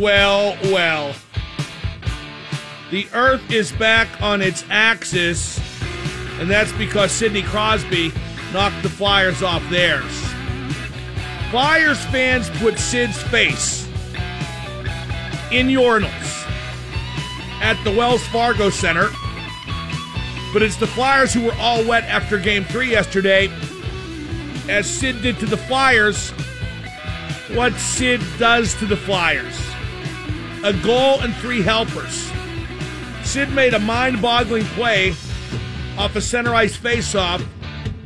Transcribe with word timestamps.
well, 0.00 0.56
well. 0.64 1.14
The 2.90 3.06
Earth 3.12 3.52
is 3.52 3.70
back 3.72 4.08
on 4.22 4.40
its 4.40 4.64
axis, 4.70 5.60
and 6.40 6.50
that's 6.50 6.72
because 6.72 7.12
Sidney 7.12 7.42
Crosby 7.42 8.10
knocked 8.52 8.82
the 8.82 8.88
Flyers 8.88 9.42
off 9.42 9.62
theirs. 9.70 10.10
Flyers 11.50 12.02
fans 12.06 12.48
put 12.58 12.78
Sid's 12.78 13.22
face 13.24 13.86
in 15.52 15.66
urinals 15.66 16.48
at 17.60 17.80
the 17.84 17.90
Wells 17.90 18.26
Fargo 18.28 18.70
Center, 18.70 19.08
but 20.52 20.62
it's 20.62 20.76
the 20.76 20.86
Flyers 20.86 21.34
who 21.34 21.44
were 21.44 21.56
all 21.58 21.84
wet 21.84 22.04
after 22.04 22.38
game 22.38 22.64
three 22.64 22.90
yesterday, 22.90 23.48
as 24.68 24.88
Sid 24.88 25.20
did 25.22 25.38
to 25.40 25.46
the 25.46 25.56
Flyers 25.56 26.30
what 27.54 27.72
Sid 27.74 28.20
does 28.38 28.74
to 28.76 28.86
the 28.86 28.96
Flyers 28.96 29.69
a 30.62 30.72
goal 30.72 31.20
and 31.20 31.34
three 31.36 31.62
helpers. 31.62 32.30
Sid 33.22 33.50
made 33.52 33.74
a 33.74 33.78
mind 33.78 34.20
boggling 34.20 34.64
play 34.64 35.14
off 35.96 36.16
a 36.16 36.20
center 36.20 36.54
ice 36.54 36.76
faceoff 36.76 37.46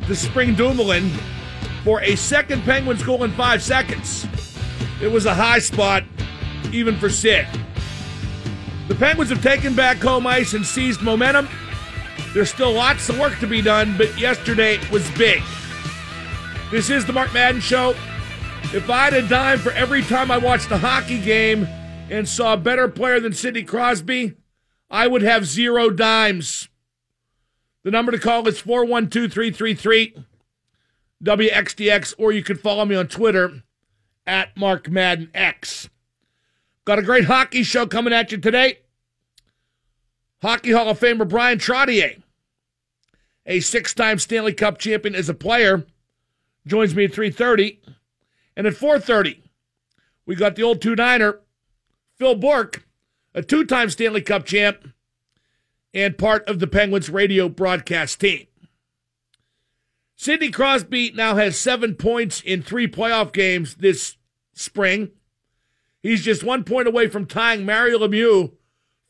to 0.07 0.15
Spring 0.15 0.55
Dumoulin 0.55 1.11
for 1.83 2.01
a 2.03 2.17
second 2.17 2.63
Penguins 2.63 3.03
goal 3.03 3.25
in 3.25 3.33
five 3.33 3.63
seconds. 3.63 4.27
It 5.03 5.09
was 5.09 5.27
a 5.27 5.35
high 5.35 5.59
spot, 5.59 6.05
even 6.73 6.97
for 6.97 7.11
Sid. 7.11 7.47
The 8.89 8.95
Penguins 8.95 9.31
have 9.31 9.43
taken 9.43 9.75
back 9.75 9.97
home 9.97 10.27
ice 10.27 10.55
and 10.55 10.65
seized 10.65 11.03
momentum. 11.03 11.49
There's 12.33 12.51
still 12.51 12.73
lots 12.73 13.09
of 13.09 13.19
work 13.19 13.39
to 13.41 13.47
be 13.47 13.63
done, 13.63 13.97
but 13.97 14.19
yesterday 14.19 14.79
was 14.91 15.09
big. 15.13 15.43
This 16.71 16.91
is 16.91 17.05
the 17.05 17.13
Mark 17.13 17.33
Madden 17.33 17.61
Show. 17.61 17.91
If 18.73 18.91
I 18.91 19.05
had 19.05 19.15
a 19.15 19.29
dime 19.29 19.59
for 19.59 19.73
every 19.73 20.03
time 20.03 20.31
I 20.31 20.39
watched 20.39 20.71
a 20.71 20.79
hockey 20.79 21.21
game 21.21 21.69
and 22.11 22.29
saw 22.29 22.55
a 22.55 22.59
better 22.59 22.89
player 22.89 23.21
than 23.21 23.33
Sidney 23.33 23.63
Crosby, 23.63 24.35
I 24.91 25.07
would 25.07 25.23
have 25.23 25.47
zero 25.47 25.91
dimes. 25.91 26.69
The 27.83 27.91
number 27.91 28.13
to 28.13 28.19
call 28.19 28.47
is 28.49 28.61
412 28.61 29.33
333 29.33 30.15
WXDX, 31.23 32.15
or 32.19 32.33
you 32.33 32.43
can 32.43 32.57
follow 32.57 32.85
me 32.85 32.95
on 32.95 33.09
Twitter 33.09 33.63
at 34.27 34.57
Mark 34.57 34.89
Madden 34.89 35.31
X. 35.35 35.89
Got 36.85 36.99
a 36.99 37.03
great 37.03 37.25
hockey 37.25 37.63
show 37.63 37.87
coming 37.87 38.13
at 38.13 38.31
you 38.31 38.39
today. 38.39 38.79
Hockey 40.43 40.73
Hall 40.73 40.91
of 40.91 41.01
Famer 41.01 41.27
Bryan 41.27 41.59
Trottier, 41.59 42.21
a 43.47 43.61
six-time 43.61 44.19
Stanley 44.19 44.53
Cup 44.53 44.79
champion 44.79 45.15
as 45.15 45.31
a 45.31 45.35
player, 45.35 45.87
joins 46.67 46.95
me 46.95 47.05
at 47.05 47.13
3:30, 47.13 47.79
and 48.55 48.67
at 48.67 48.75
4:30, 48.75 49.41
we 50.27 50.35
got 50.35 50.57
the 50.57 50.63
old 50.63 50.83
two-niner, 50.83 51.41
Phil 52.25 52.37
Bourque, 52.37 52.87
a 53.35 53.43
two-time 53.43 53.91
Stanley 53.91 54.23
Cup 54.23 54.47
champ 54.47 54.89
and 55.93 56.17
part 56.17 56.49
of 56.49 56.59
the 56.59 56.67
Penguins 56.67 57.11
radio 57.11 57.51
broadcast 57.51 58.19
team. 58.19 58.47
Sidney 60.17 60.51
Crosby 60.51 61.13
now 61.15 61.37
has 61.37 61.59
seven 61.59 61.95
points 61.95 62.41
in 62.41 62.63
three 62.63 62.89
playoff 62.89 63.31
games 63.31 63.75
this 63.75 64.17
spring. 64.55 65.11
He's 66.03 66.25
just 66.25 66.43
one 66.43 66.65
point 66.65 66.89
away 66.89 67.09
from 67.09 67.27
tying 67.27 67.67
Mario 67.67 67.99
Lemieux 67.99 68.53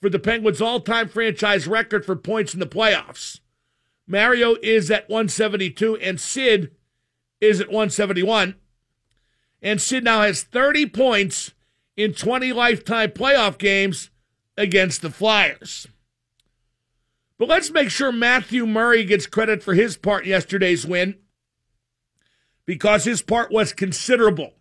for 0.02 0.10
the 0.10 0.18
Penguins' 0.18 0.60
all 0.60 0.80
time 0.80 1.08
franchise 1.08 1.68
record 1.68 2.04
for 2.04 2.16
points 2.16 2.52
in 2.52 2.58
the 2.58 2.66
playoffs. 2.66 3.38
Mario 4.08 4.56
is 4.60 4.90
at 4.90 5.08
172 5.08 5.98
and 5.98 6.20
Sid 6.20 6.72
is 7.40 7.60
at 7.60 7.68
171. 7.68 8.56
And 9.62 9.80
Sid 9.80 10.02
now 10.02 10.22
has 10.22 10.42
30 10.42 10.86
points 10.86 11.52
in 11.96 12.12
20 12.12 12.52
lifetime 12.52 13.10
playoff 13.10 13.58
games 13.58 14.10
against 14.56 15.02
the 15.02 15.10
Flyers. 15.10 15.86
But 17.38 17.48
let's 17.48 17.70
make 17.70 17.90
sure 17.90 18.12
Matthew 18.12 18.66
Murray 18.66 19.04
gets 19.04 19.26
credit 19.26 19.62
for 19.62 19.74
his 19.74 19.96
part 19.96 20.26
yesterday's 20.26 20.86
win 20.86 21.16
because 22.64 23.04
his 23.04 23.22
part 23.22 23.50
was 23.50 23.72
considerable. 23.72 24.52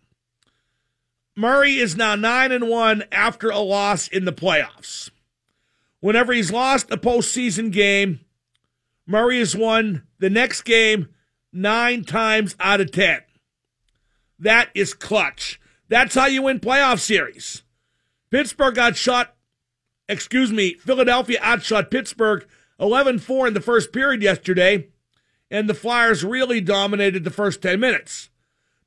Murray 1.36 1.76
is 1.76 1.96
now 1.96 2.14
9 2.14 2.52
and 2.52 2.68
1 2.68 3.04
after 3.10 3.50
a 3.50 3.58
loss 3.58 4.08
in 4.08 4.24
the 4.24 4.32
playoffs. 4.32 5.10
Whenever 6.00 6.32
he's 6.32 6.52
lost 6.52 6.90
a 6.90 6.96
postseason 6.96 7.72
game, 7.72 8.20
Murray 9.06 9.38
has 9.38 9.56
won 9.56 10.02
the 10.18 10.30
next 10.30 10.62
game 10.62 11.08
9 11.52 12.04
times 12.04 12.54
out 12.60 12.80
of 12.80 12.92
10. 12.92 13.22
That 14.38 14.68
is 14.74 14.94
clutch. 14.94 15.60
That's 15.94 16.16
how 16.16 16.26
you 16.26 16.42
win 16.42 16.58
playoff 16.58 16.98
series. 16.98 17.62
Pittsburgh 18.28 18.74
got 18.74 18.96
shot, 18.96 19.36
excuse 20.08 20.50
me, 20.50 20.74
Philadelphia 20.74 21.38
outshot 21.40 21.88
Pittsburgh 21.88 22.48
11 22.80 23.20
4 23.20 23.46
in 23.46 23.54
the 23.54 23.60
first 23.60 23.92
period 23.92 24.20
yesterday, 24.20 24.88
and 25.52 25.68
the 25.68 25.72
Flyers 25.72 26.24
really 26.24 26.60
dominated 26.60 27.22
the 27.22 27.30
first 27.30 27.62
10 27.62 27.78
minutes. 27.78 28.28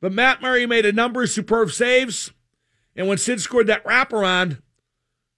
But 0.01 0.11
Matt 0.11 0.41
Murray 0.41 0.65
made 0.65 0.85
a 0.85 0.91
number 0.91 1.23
of 1.23 1.29
superb 1.29 1.71
saves, 1.71 2.33
and 2.93 3.07
when 3.07 3.17
Sid 3.17 3.39
scored 3.39 3.67
that 3.67 3.85
wraparound, 3.85 4.61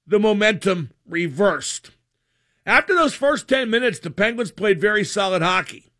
the 0.07 0.17
momentum 0.17 0.89
reversed. 1.07 1.91
After 2.65 2.95
those 2.95 3.13
first 3.13 3.47
10 3.47 3.69
minutes, 3.69 3.99
the 3.99 4.09
Penguins 4.09 4.49
played 4.49 4.81
very 4.81 5.03
solid 5.03 5.43
hockey. 5.43 5.91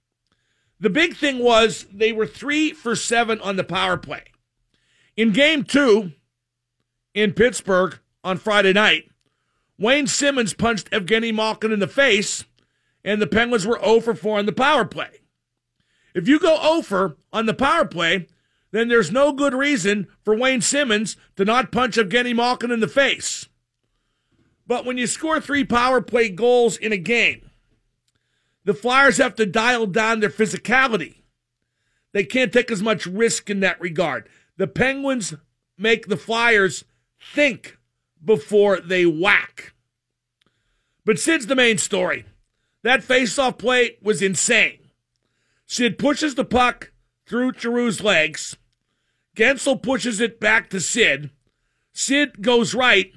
The 0.79 0.90
big 0.90 1.16
thing 1.16 1.38
was 1.38 1.85
they 1.94 2.12
were 2.12 2.25
three 2.25 2.72
for 2.72 2.96
seven 2.96 3.40
on 3.41 3.56
the 3.56 3.63
power 3.63 3.97
play. 3.97 4.24
In 5.19 5.34
game 5.34 5.66
two 5.66 6.13
in 7.13 7.34
Pittsburgh 7.34 8.00
on 8.24 8.38
Friday 8.38 8.72
night, 8.72 9.12
Wayne 9.78 10.07
Simmonds 10.07 10.53
punched 10.53 10.90
Evgeny 10.91 11.35
Malkin 11.35 11.74
in 11.74 11.80
the 11.80 11.88
face, 11.88 12.46
and 13.03 13.22
the 13.22 13.28
Penguins 13.28 13.68
were 13.68 13.78
0 13.84 14.00
for 14.00 14.16
4 14.16 14.40
on 14.40 14.46
the 14.46 14.53
power 14.53 14.85
play. 14.85 15.09
If 16.16 16.29
you 16.29 16.40
go 16.40 16.56
0 16.62 16.84
for 16.84 17.18
on 17.34 17.47
the 17.47 17.53
power 17.53 17.84
play, 17.84 18.28
then 18.72 18.88
there's 18.88 19.12
no 19.12 19.34
good 19.34 19.53
reason 19.53 20.08
for 20.24 20.38
Wayne 20.38 20.62
Simmonds 20.62 21.18
to 21.35 21.44
not 21.44 21.74
punch 21.74 21.97
Evgeny 21.97 22.34
Malkin 22.34 22.72
in 22.72 22.79
the 22.79 22.88
face. 22.88 23.50
But 24.66 24.85
when 24.85 24.97
you 24.97 25.06
score 25.06 25.41
three 25.41 25.66
power 25.66 26.00
play 26.00 26.29
goals 26.29 26.78
in 26.78 26.94
a 26.94 26.97
game, 26.97 27.50
the 28.63 28.74
Flyers 28.74 29.18
have 29.18 29.35
to 29.35 29.46
dial 29.46 29.85
down 29.85 30.22
their 30.22 30.29
physicality. 30.29 31.24
They 32.13 32.24
can't 32.24 32.53
take 32.53 32.72
as 32.72 32.81
much 32.81 33.06
risk 33.06 33.50
in 33.50 33.59
that 33.59 33.81
regard. 33.81 34.29
The 34.59 34.68
Penguins 34.68 35.36
make 35.78 36.08
the 36.08 36.18
Flyers 36.18 36.84
think 37.34 37.78
before 38.24 38.81
they 38.81 39.06
whack. 39.06 39.72
But 41.06 41.18
Sid's 41.18 41.47
the 41.47 41.56
main 41.56 41.78
story. 41.78 42.25
That 42.84 43.02
face-off 43.02 43.58
play 43.58 43.96
was 44.02 44.22
insane. 44.22 44.90
Sid 45.66 45.97
pushes 45.97 46.36
the 46.36 46.44
puck 46.44 46.92
through 47.25 47.53
Giroux's 47.53 48.03
legs. 48.03 48.58
Guentzel 49.34 49.81
pushes 49.81 50.20
it 50.20 50.42
back 50.42 50.70
to 50.72 50.81
Sid. 50.81 51.30
Sid 51.94 52.41
goes 52.41 52.76
right 52.76 53.14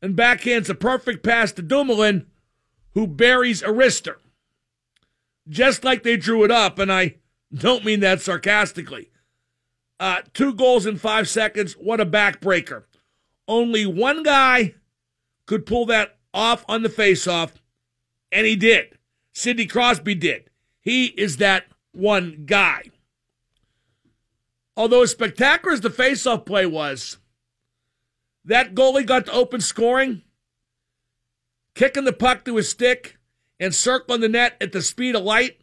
and 0.00 0.16
backhands 0.16 0.70
a 0.70 0.74
perfect 0.74 1.22
pass 1.22 1.52
to 1.52 1.62
Dumoulin, 1.62 2.26
who 2.94 3.06
buries 3.06 3.60
Arister. 3.60 4.16
Just 5.46 5.84
like 5.84 6.04
they 6.04 6.16
drew 6.16 6.42
it 6.42 6.50
up, 6.50 6.78
and 6.78 6.90
I 6.90 7.16
don't 7.52 7.84
mean 7.84 8.00
that 8.00 8.22
sarcastically. 8.22 9.10
Uh, 9.98 10.22
two 10.34 10.52
goals 10.52 10.86
in 10.86 10.98
five 10.98 11.28
seconds. 11.28 11.74
What 11.74 12.00
a 12.00 12.06
backbreaker. 12.06 12.84
Only 13.48 13.86
one 13.86 14.22
guy 14.22 14.74
could 15.46 15.66
pull 15.66 15.86
that 15.86 16.18
off 16.34 16.64
on 16.68 16.82
the 16.82 16.88
faceoff, 16.88 17.52
and 18.30 18.46
he 18.46 18.56
did. 18.56 18.98
Sidney 19.32 19.66
Crosby 19.66 20.14
did. 20.14 20.50
He 20.80 21.06
is 21.06 21.38
that 21.38 21.66
one 21.92 22.44
guy. 22.46 22.90
Although 24.76 25.02
as 25.02 25.10
spectacular 25.12 25.72
as 25.72 25.80
the 25.80 25.88
faceoff 25.88 26.44
play 26.44 26.66
was, 26.66 27.16
that 28.44 28.74
goalie 28.74 29.06
got 29.06 29.26
to 29.26 29.32
open 29.32 29.60
scoring, 29.60 30.22
kicking 31.74 32.04
the 32.04 32.12
puck 32.12 32.44
to 32.44 32.56
his 32.56 32.68
stick 32.68 33.18
and 33.58 33.74
circling 33.74 34.20
the 34.20 34.28
net 34.28 34.56
at 34.60 34.72
the 34.72 34.82
speed 34.82 35.16
of 35.16 35.22
light 35.22 35.58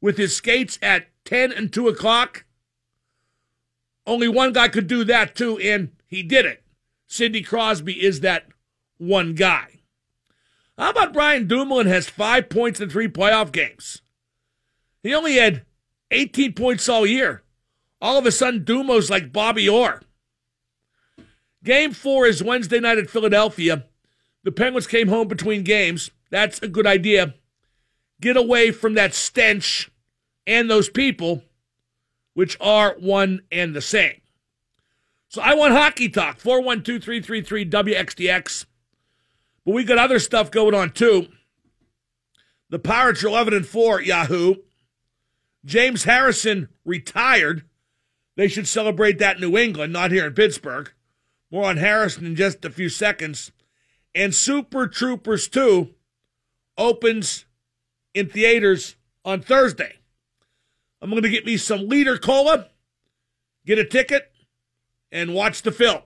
with 0.00 0.16
his 0.16 0.36
skates 0.36 0.78
at 0.80 1.08
10 1.24 1.52
and 1.52 1.72
2 1.72 1.88
o'clock. 1.88 2.45
Only 4.06 4.28
one 4.28 4.52
guy 4.52 4.68
could 4.68 4.86
do 4.86 5.04
that 5.04 5.34
too, 5.34 5.58
and 5.58 5.90
he 6.06 6.22
did 6.22 6.44
it. 6.46 6.62
Sidney 7.06 7.42
Crosby 7.42 8.04
is 8.04 8.20
that 8.20 8.46
one 8.98 9.34
guy. 9.34 9.80
How 10.78 10.90
about 10.90 11.12
Brian 11.12 11.46
Dumoulin 11.46 11.86
has 11.86 12.08
five 12.08 12.48
points 12.48 12.80
in 12.80 12.90
three 12.90 13.08
playoff 13.08 13.50
games? 13.50 14.02
He 15.02 15.14
only 15.14 15.36
had 15.36 15.64
18 16.10 16.52
points 16.52 16.88
all 16.88 17.06
year. 17.06 17.42
All 18.00 18.18
of 18.18 18.26
a 18.26 18.32
sudden, 18.32 18.64
Dumo's 18.64 19.10
like 19.10 19.32
Bobby 19.32 19.68
Orr. 19.68 20.02
Game 21.64 21.92
four 21.92 22.26
is 22.26 22.42
Wednesday 22.42 22.78
night 22.78 22.98
at 22.98 23.10
Philadelphia. 23.10 23.86
The 24.44 24.52
Penguins 24.52 24.86
came 24.86 25.08
home 25.08 25.26
between 25.26 25.64
games. 25.64 26.10
That's 26.30 26.60
a 26.62 26.68
good 26.68 26.86
idea. 26.86 27.34
Get 28.20 28.36
away 28.36 28.70
from 28.70 28.94
that 28.94 29.14
stench 29.14 29.90
and 30.46 30.70
those 30.70 30.88
people, 30.88 31.42
which 32.36 32.54
are 32.60 32.94
one 32.98 33.40
and 33.50 33.74
the 33.74 33.80
same. 33.80 34.20
So 35.28 35.40
I 35.40 35.54
want 35.54 35.72
hockey 35.72 36.10
talk, 36.10 36.38
412 36.38 37.02
333 37.02 37.64
WXDX. 37.64 38.66
But 39.64 39.72
we 39.72 39.84
got 39.84 39.96
other 39.96 40.18
stuff 40.18 40.50
going 40.50 40.74
on 40.74 40.90
too. 40.90 41.28
The 42.68 42.78
Pirates 42.78 43.24
are 43.24 43.28
11 43.28 43.54
and 43.54 43.66
4, 43.66 44.02
Yahoo. 44.02 44.56
James 45.64 46.04
Harrison 46.04 46.68
retired. 46.84 47.64
They 48.36 48.48
should 48.48 48.68
celebrate 48.68 49.18
that 49.18 49.36
in 49.36 49.40
New 49.40 49.56
England, 49.56 49.94
not 49.94 50.10
here 50.10 50.26
in 50.26 50.34
Pittsburgh. 50.34 50.92
More 51.50 51.64
on 51.64 51.78
Harrison 51.78 52.26
in 52.26 52.36
just 52.36 52.66
a 52.66 52.70
few 52.70 52.90
seconds. 52.90 53.50
And 54.14 54.34
Super 54.34 54.86
Troopers 54.86 55.48
2 55.48 55.88
opens 56.76 57.46
in 58.12 58.28
theaters 58.28 58.96
on 59.24 59.40
Thursday. 59.40 60.00
I'm 61.06 61.10
going 61.10 61.22
to 61.22 61.28
get 61.28 61.46
me 61.46 61.56
some 61.56 61.88
liter 61.88 62.18
cola, 62.18 62.66
get 63.64 63.78
a 63.78 63.84
ticket, 63.84 64.32
and 65.12 65.34
watch 65.34 65.62
the 65.62 65.70
film. 65.70 66.02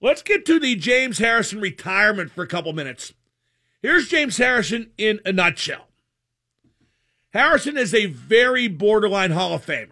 Let's 0.00 0.22
get 0.22 0.46
to 0.46 0.58
the 0.58 0.76
James 0.76 1.18
Harrison 1.18 1.60
retirement 1.60 2.30
for 2.30 2.42
a 2.42 2.46
couple 2.48 2.72
minutes. 2.72 3.12
Here's 3.82 4.08
James 4.08 4.38
Harrison 4.38 4.92
in 4.96 5.20
a 5.26 5.32
nutshell. 5.32 5.88
Harrison 7.34 7.76
is 7.76 7.92
a 7.92 8.06
very 8.06 8.66
borderline 8.66 9.32
Hall 9.32 9.52
of 9.52 9.66
Famer. 9.66 9.90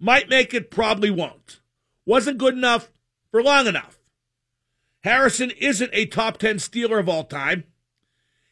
Might 0.00 0.30
make 0.30 0.54
it, 0.54 0.70
probably 0.70 1.10
won't. 1.10 1.60
Wasn't 2.06 2.38
good 2.38 2.54
enough 2.54 2.90
for 3.30 3.42
long 3.42 3.66
enough. 3.66 3.98
Harrison 5.00 5.50
isn't 5.58 5.90
a 5.92 6.06
top 6.06 6.38
10 6.38 6.56
Steeler 6.56 6.98
of 6.98 7.10
all 7.10 7.24
time. 7.24 7.64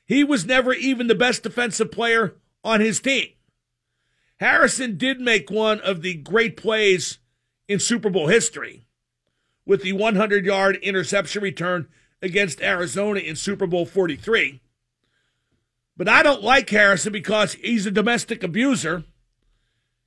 He 0.05 0.22
was 0.22 0.44
never 0.44 0.75
even 0.75 1.06
the 1.06 1.14
best 1.14 1.43
defensive 1.43 1.90
player 1.90 2.34
on 2.62 2.82
his 2.82 3.00
team. 3.00 3.28
Harrison 4.41 4.97
did 4.97 5.21
make 5.21 5.51
one 5.51 5.81
of 5.81 6.01
the 6.01 6.15
great 6.15 6.57
plays 6.57 7.19
in 7.69 7.79
Super 7.79 8.09
Bowl 8.09 8.29
history 8.29 8.87
with 9.67 9.83
the 9.83 9.93
100 9.93 10.47
yard 10.47 10.77
interception 10.77 11.43
return 11.43 11.87
against 12.23 12.63
Arizona 12.63 13.21
in 13.21 13.37
Super 13.37 13.67
Bowl 13.67 13.85
43. 13.85 14.63
But 15.95 16.09
I 16.09 16.23
don't 16.23 16.43
like 16.43 16.71
Harrison 16.71 17.13
because 17.13 17.53
he's 17.53 17.85
a 17.85 17.91
domestic 17.91 18.43
abuser 18.43 19.05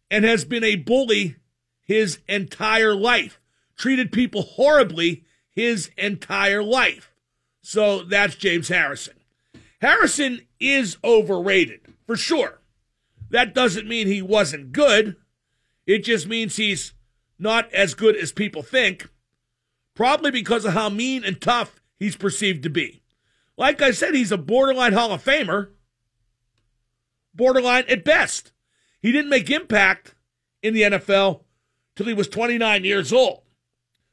and 0.10 0.26
has 0.26 0.46
been 0.46 0.64
a 0.64 0.78
bully 0.78 1.36
his 1.84 2.18
entire 2.28 2.96
life, 2.96 3.40
treated 3.78 4.12
people 4.12 4.42
horribly 4.42 5.26
his 5.52 5.92
entire 5.96 6.64
life. 6.64 7.14
So 7.62 8.02
that's 8.04 8.36
James 8.36 8.70
Harrison. 8.70 9.14
Harrison 9.80 10.42
is 10.60 10.98
overrated, 11.04 11.82
for 12.08 12.16
sure. 12.16 12.63
That 13.34 13.56
doesn't 13.56 13.88
mean 13.88 14.06
he 14.06 14.22
wasn't 14.22 14.74
good. 14.74 15.16
It 15.88 16.04
just 16.04 16.28
means 16.28 16.56
he's 16.56 16.94
not 17.40 17.74
as 17.74 17.96
good 17.96 18.16
as 18.16 18.32
people 18.32 18.62
think, 18.62 19.10
probably 19.96 20.30
because 20.30 20.66
of 20.66 20.74
how 20.74 20.90
mean 20.90 21.26
and 21.26 21.42
tough 21.42 21.82
he's 21.98 22.16
perceived 22.16 22.62
to 22.62 22.70
be. 22.70 23.02
Like 23.58 23.82
I 23.82 23.90
said, 23.90 24.14
he's 24.14 24.32
a 24.32 24.38
borderline 24.38 24.94
Hall 24.94 25.12
of 25.12 25.26
Famer, 25.26 25.70
borderline 27.34 27.86
at 27.90 28.06
best. 28.06 28.52
He 29.02 29.12
didn't 29.12 29.32
make 29.32 29.50
impact 29.50 30.14
in 30.62 30.76
the 30.76 30.84
NFL 30.84 31.42
till 31.96 32.06
he 32.06 32.14
was 32.14 32.28
29 32.28 32.84
years 32.86 33.12
old. 33.12 33.42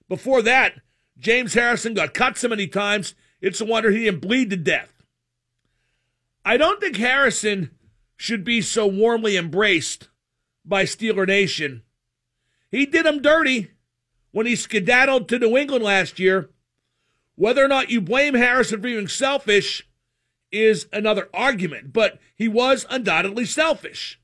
Before 0.09 0.41
that, 0.41 0.81
James 1.19 1.53
Harrison 1.53 1.93
got 1.93 2.15
cut 2.15 2.39
so 2.39 2.49
many 2.49 2.67
times, 2.67 3.15
it's 3.43 3.61
a 3.61 3.67
wonder 3.67 3.91
he 3.91 4.05
didn't 4.05 4.23
bleed 4.23 4.49
to 4.49 4.57
death. 4.57 5.05
I 6.43 6.57
don't 6.57 6.81
think 6.81 6.97
Harrison 6.97 7.73
should 8.21 8.45
be 8.45 8.61
so 8.61 8.87
warmly 8.87 9.37
embraced 9.37 10.09
by 10.65 10.85
Steeler 10.85 11.27
Nation 11.27 11.83
he 12.71 12.87
did 12.87 13.07
him 13.07 13.21
dirty 13.21 13.71
when 14.31 14.47
he 14.47 14.55
skedaddled 14.55 15.29
to 15.29 15.39
New 15.39 15.57
England 15.57 15.85
last 15.85 16.19
year. 16.19 16.51
Whether 17.35 17.65
or 17.65 17.69
not 17.69 17.91
you 17.91 18.01
blame 18.01 18.35
Harrison 18.35 18.79
for 18.79 18.83
being 18.83 19.09
selfish 19.09 19.89
is 20.53 20.87
another 20.93 21.29
argument, 21.35 21.93
but 21.93 22.19
he 22.35 22.49
was 22.49 22.87
undoubtedly 22.91 23.45
selfish. 23.45 24.21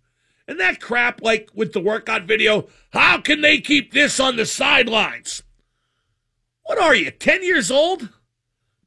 And 0.46 0.60
that 0.60 0.80
crap, 0.80 1.22
like 1.22 1.50
with 1.54 1.72
the 1.72 1.80
workout 1.80 2.24
video, 2.24 2.68
how 2.90 3.20
can 3.20 3.40
they 3.40 3.60
keep 3.60 3.92
this 3.92 4.20
on 4.20 4.36
the 4.36 4.46
sidelines? 4.46 5.42
What 6.64 6.78
are 6.78 6.94
you, 6.94 7.10
10 7.10 7.42
years 7.42 7.70
old? 7.70 8.10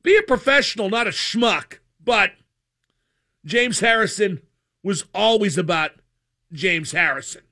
Be 0.03 0.17
a 0.17 0.21
professional, 0.21 0.89
not 0.89 1.07
a 1.07 1.11
schmuck. 1.11 1.79
But 2.01 2.31
James 3.43 3.81
Harrison 3.81 4.41
was 4.83 5.05
always 5.13 5.57
about 5.57 5.91
James 6.51 6.91
Harrison. 6.91 7.43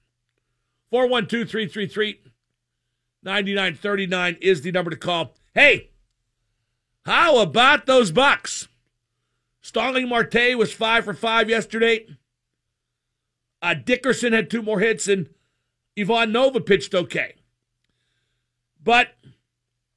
412 0.89 1.49
333 1.49 2.21
9939 3.23 4.37
is 4.41 4.61
the 4.61 4.71
number 4.71 4.91
to 4.91 4.97
call. 4.97 5.35
Hey, 5.53 5.89
how 7.05 7.39
about 7.39 7.85
those 7.85 8.11
Bucks? 8.11 8.67
Starling 9.61 10.07
Marte 10.07 10.55
was 10.55 10.73
five 10.73 11.03
for 11.03 11.13
five 11.13 11.49
yesterday. 11.49 12.07
Uh, 13.61 13.73
Dickerson 13.73 14.33
had 14.33 14.49
two 14.49 14.61
more 14.61 14.79
hits, 14.79 15.07
and 15.07 15.29
Ivan 15.99 16.31
Nova 16.31 16.61
pitched 16.61 16.93
okay. 16.93 17.35
But 18.81 19.09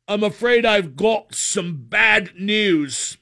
I'm 0.09 0.25
afraid 0.25 0.67
I've 0.67 0.97
got 0.97 1.35
some 1.35 1.85
bad 1.88 2.33
news. 2.37 3.19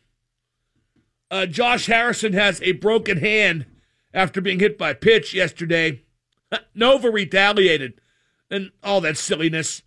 Uh, 1.31 1.45
Josh 1.45 1.87
Harrison 1.87 2.33
has 2.33 2.63
a 2.63 2.73
broken 2.73 3.19
hand 3.19 3.67
after 4.19 4.41
being 4.41 4.59
hit 4.59 4.77
by 4.77 4.91
a 4.91 4.95
pitch 4.97 5.33
yesterday. 5.33 6.03
Nova 6.75 7.09
retaliated 7.09 8.01
and 8.51 8.73
all 8.83 9.01
that 9.01 9.17
silliness. 9.17 9.83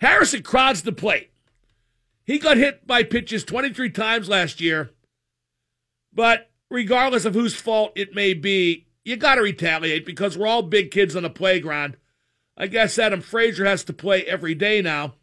Harrison 0.00 0.42
crowds 0.42 0.82
the 0.82 0.90
plate. 0.90 1.30
He 2.24 2.40
got 2.40 2.56
hit 2.56 2.88
by 2.88 3.04
pitches 3.04 3.44
23 3.44 3.90
times 3.90 4.28
last 4.28 4.60
year. 4.60 4.90
But 6.12 6.50
regardless 6.68 7.24
of 7.24 7.34
whose 7.34 7.54
fault 7.54 7.92
it 7.94 8.16
may 8.16 8.34
be, 8.34 8.88
you 9.04 9.16
got 9.16 9.36
to 9.36 9.42
retaliate 9.42 10.04
because 10.04 10.36
we're 10.36 10.48
all 10.48 10.62
big 10.62 10.90
kids 10.90 11.14
on 11.14 11.22
the 11.22 11.30
playground. 11.30 11.96
I 12.56 12.66
guess 12.66 12.98
Adam 12.98 13.20
Frazier 13.20 13.64
has 13.64 13.84
to 13.84 13.92
play 13.92 14.24
every 14.24 14.56
day 14.56 14.82
now. 14.82 15.14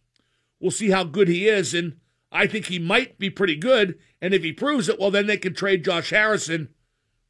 We'll 0.62 0.72
see 0.72 0.92
how 0.92 1.04
good 1.04 1.28
he 1.28 1.50
is, 1.50 1.74
and 1.74 1.98
I 2.32 2.48
think 2.48 2.68
he 2.68 2.80
might 2.80 3.20
be 3.20 3.30
pretty 3.30 3.58
good. 3.58 4.00
And 4.22 4.34
if 4.34 4.44
he 4.44 4.54
proves 4.54 4.88
it, 4.88 4.98
well, 4.98 5.12
then 5.12 5.28
they 5.28 5.36
can 5.36 5.54
trade 5.54 5.84
Josh 5.84 6.12
Harrison 6.12 6.70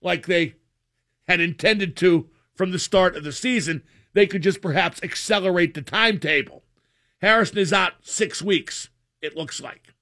like 0.02 0.28
they 0.28 0.54
had 1.28 1.40
intended 1.40 1.96
to 1.98 2.30
from 2.54 2.72
the 2.72 2.80
start 2.80 3.16
of 3.16 3.24
the 3.24 3.32
season, 3.32 3.84
they 4.14 4.26
could 4.26 4.44
just 4.44 4.62
perhaps 4.62 5.02
accelerate 5.04 5.74
the 5.74 5.82
timetable. 5.82 6.64
Harrison 7.22 7.58
is 7.58 7.74
out 7.74 7.94
six 8.02 8.42
weeks, 8.42 8.90
it 9.22 9.36
looks 9.36 9.60
like. 9.60 9.94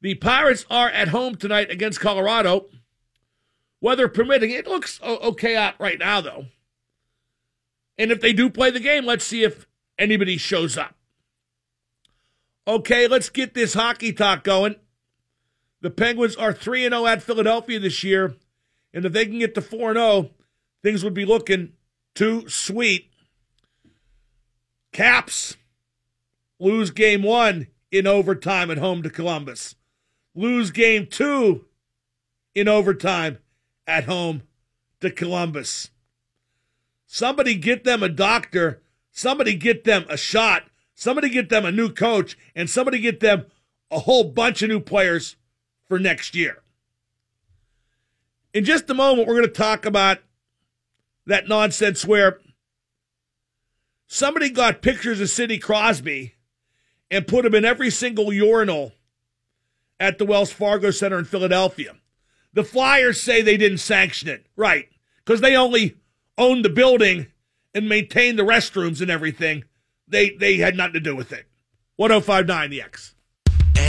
The 0.00 0.14
Pirates 0.14 0.66
are 0.70 0.88
at 0.88 1.08
home 1.08 1.36
tonight 1.36 1.70
against 1.70 2.00
Colorado. 2.00 2.66
Weather 3.80 4.08
permitting, 4.08 4.50
it 4.50 4.66
looks 4.66 5.00
okay 5.02 5.56
out 5.56 5.74
right 5.78 5.98
now, 5.98 6.20
though. 6.20 6.46
And 7.98 8.10
if 8.10 8.20
they 8.20 8.32
do 8.32 8.48
play 8.48 8.70
the 8.70 8.80
game, 8.80 9.04
let's 9.04 9.24
see 9.24 9.44
if 9.44 9.66
anybody 9.98 10.36
shows 10.36 10.78
up. 10.78 10.94
Okay, 12.66 13.08
let's 13.08 13.28
get 13.28 13.54
this 13.54 13.74
hockey 13.74 14.12
talk 14.12 14.44
going. 14.44 14.76
The 15.80 15.90
Penguins 15.90 16.36
are 16.36 16.52
3 16.52 16.82
0 16.88 17.06
at 17.06 17.22
Philadelphia 17.22 17.80
this 17.80 18.04
year. 18.04 18.36
And 18.94 19.04
if 19.04 19.12
they 19.12 19.26
can 19.26 19.38
get 19.38 19.54
to 19.54 19.62
4 19.62 19.94
0, 19.94 20.30
things 20.82 21.04
would 21.04 21.14
be 21.14 21.24
looking 21.24 21.72
too 22.14 22.48
sweet. 22.48 23.10
Caps 24.92 25.56
lose 26.58 26.90
game 26.90 27.22
one 27.22 27.68
in 27.90 28.06
overtime 28.06 28.70
at 28.70 28.78
home 28.78 29.02
to 29.02 29.10
Columbus. 29.10 29.74
Lose 30.34 30.70
game 30.70 31.06
two 31.06 31.66
in 32.54 32.68
overtime 32.68 33.38
at 33.86 34.04
home 34.04 34.42
to 35.00 35.10
Columbus. 35.10 35.90
Somebody 37.06 37.54
get 37.54 37.84
them 37.84 38.02
a 38.02 38.08
doctor. 38.08 38.82
Somebody 39.10 39.54
get 39.54 39.84
them 39.84 40.06
a 40.08 40.16
shot. 40.16 40.64
Somebody 40.94 41.28
get 41.28 41.48
them 41.50 41.64
a 41.64 41.72
new 41.72 41.90
coach. 41.90 42.38
And 42.54 42.70
somebody 42.70 42.98
get 43.00 43.20
them 43.20 43.46
a 43.90 44.00
whole 44.00 44.24
bunch 44.24 44.62
of 44.62 44.70
new 44.70 44.80
players 44.80 45.36
for 45.86 45.98
next 45.98 46.34
year. 46.34 46.61
In 48.54 48.64
just 48.64 48.90
a 48.90 48.94
moment, 48.94 49.26
we're 49.26 49.34
going 49.34 49.46
to 49.46 49.52
talk 49.52 49.86
about 49.86 50.18
that 51.26 51.48
nonsense 51.48 52.04
where 52.04 52.40
somebody 54.06 54.50
got 54.50 54.82
pictures 54.82 55.20
of 55.20 55.30
Sidney 55.30 55.58
Crosby 55.58 56.34
and 57.10 57.26
put 57.26 57.44
them 57.44 57.54
in 57.54 57.64
every 57.64 57.90
single 57.90 58.32
urinal 58.32 58.92
at 59.98 60.18
the 60.18 60.26
Wells 60.26 60.52
Fargo 60.52 60.90
Center 60.90 61.18
in 61.18 61.24
Philadelphia. 61.24 61.96
The 62.52 62.64
Flyers 62.64 63.20
say 63.20 63.40
they 63.40 63.56
didn't 63.56 63.78
sanction 63.78 64.28
it, 64.28 64.46
right? 64.56 64.88
Because 65.24 65.40
they 65.40 65.56
only 65.56 65.96
owned 66.36 66.64
the 66.64 66.70
building 66.70 67.28
and 67.74 67.88
maintained 67.88 68.38
the 68.38 68.42
restrooms 68.42 69.00
and 69.00 69.10
everything. 69.10 69.64
They 70.06 70.30
they 70.30 70.58
had 70.58 70.76
nothing 70.76 70.94
to 70.94 71.00
do 71.00 71.16
with 71.16 71.32
it. 71.32 71.46
1059 71.96 72.70
the 72.70 72.82
X. 72.82 73.11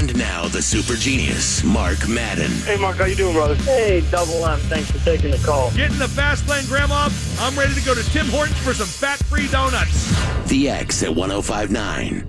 And 0.04 0.18
now 0.18 0.50
the 0.50 0.62
super 0.62 0.96
genius, 0.96 1.64
Mark 1.64 2.10
Madden. 2.10 2.52
Hey, 2.66 2.76
Mark, 2.76 2.98
how 2.98 3.06
you 3.06 3.16
doing, 3.16 3.34
brother? 3.34 3.56
Hey, 3.56 4.04
Double 4.12 4.46
M, 4.46 4.60
thanks 4.60 4.92
for 4.92 4.98
taking 5.06 5.32
the 5.32 5.38
call. 5.38 5.72
Getting 5.72 5.98
the 5.98 6.10
fast 6.10 6.46
lane, 6.50 6.66
Grandma. 6.66 7.08
I'm 7.40 7.58
ready 7.58 7.74
to 7.74 7.86
go 7.86 7.96
to 7.96 8.04
Tim 8.12 8.26
Hortons 8.26 8.58
for 8.58 8.74
some 8.74 8.86
fat-free 8.86 9.48
donuts. 9.48 10.10
The 10.50 10.68
X 10.70 11.04
at 11.04 11.16
1059. 11.16 12.28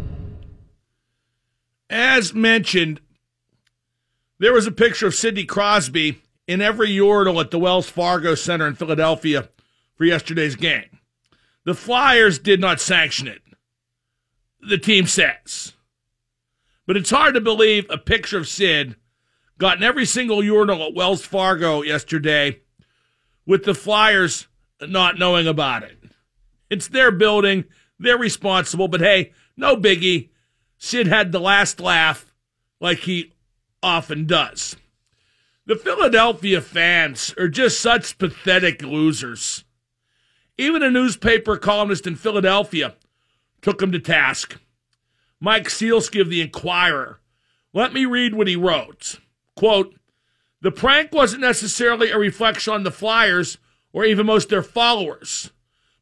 as 1.90 2.32
mentioned, 2.32 3.00
there 4.38 4.52
was 4.52 4.68
a 4.68 4.72
picture 4.72 5.08
of 5.08 5.14
Sidney 5.16 5.44
Crosby 5.44 6.22
in 6.46 6.60
every 6.60 6.92
urinal 6.92 7.40
at 7.40 7.50
the 7.50 7.58
Wells 7.58 7.90
Fargo 7.90 8.36
Center 8.36 8.68
in 8.68 8.76
Philadelphia 8.76 9.48
for 9.96 10.04
yesterday's 10.04 10.54
game. 10.54 11.00
The 11.64 11.74
Flyers 11.74 12.38
did 12.38 12.60
not 12.60 12.80
sanction 12.80 13.26
it, 13.26 13.42
the 14.60 14.78
team 14.78 15.06
says. 15.06 15.72
But 16.86 16.96
it's 16.96 17.10
hard 17.10 17.34
to 17.34 17.40
believe 17.40 17.86
a 17.88 17.98
picture 17.98 18.38
of 18.38 18.48
Sid 18.48 18.96
got 19.58 19.78
in 19.78 19.82
every 19.82 20.04
single 20.04 20.42
urinal 20.42 20.82
at 20.82 20.94
Wells 20.94 21.24
Fargo 21.24 21.82
yesterday 21.82 22.60
with 23.46 23.64
the 23.64 23.74
Flyers 23.74 24.48
not 24.80 25.18
knowing 25.18 25.46
about 25.46 25.82
it. 25.82 25.98
It's 26.68 26.88
their 26.88 27.10
building, 27.10 27.64
they're 27.98 28.18
responsible, 28.18 28.88
but 28.88 29.00
hey, 29.00 29.32
no 29.56 29.76
biggie. 29.76 30.30
Sid 30.78 31.06
had 31.06 31.32
the 31.32 31.40
last 31.40 31.80
laugh 31.80 32.34
like 32.80 32.98
he 33.00 33.32
often 33.82 34.26
does. 34.26 34.76
The 35.66 35.76
Philadelphia 35.76 36.60
fans 36.60 37.34
are 37.38 37.48
just 37.48 37.80
such 37.80 38.18
pathetic 38.18 38.82
losers. 38.82 39.64
Even 40.58 40.82
a 40.82 40.90
newspaper 40.90 41.56
columnist 41.56 42.06
in 42.06 42.16
Philadelphia 42.16 42.94
took 43.62 43.80
him 43.80 43.90
to 43.92 43.98
task. 43.98 44.58
Mike 45.40 45.68
Sielski 45.68 46.20
of 46.20 46.30
the 46.30 46.40
Inquirer. 46.40 47.20
Let 47.72 47.92
me 47.92 48.06
read 48.06 48.34
what 48.34 48.48
he 48.48 48.56
wrote. 48.56 49.18
Quote, 49.56 49.94
the 50.60 50.70
prank 50.70 51.12
wasn't 51.12 51.42
necessarily 51.42 52.10
a 52.10 52.18
reflection 52.18 52.72
on 52.72 52.84
the 52.84 52.90
Flyers 52.90 53.58
or 53.92 54.04
even 54.04 54.26
most 54.26 54.48
their 54.48 54.62
followers, 54.62 55.50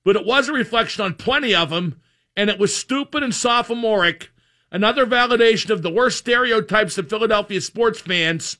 but 0.05 0.15
it 0.15 0.25
was 0.25 0.49
a 0.49 0.53
reflection 0.53 1.05
on 1.05 1.15
plenty 1.15 1.55
of 1.55 1.71
them, 1.71 2.01
and 2.37 2.49
it 2.49 2.59
was 2.59 2.75
stupid 2.75 3.23
and 3.23 3.35
sophomoric, 3.35 4.31
another 4.71 5.05
validation 5.05 5.71
of 5.71 5.83
the 5.83 5.91
worst 5.91 6.19
stereotypes 6.19 6.97
of 6.97 7.09
Philadelphia 7.09 7.61
sports 7.61 8.01
fans, 8.01 8.59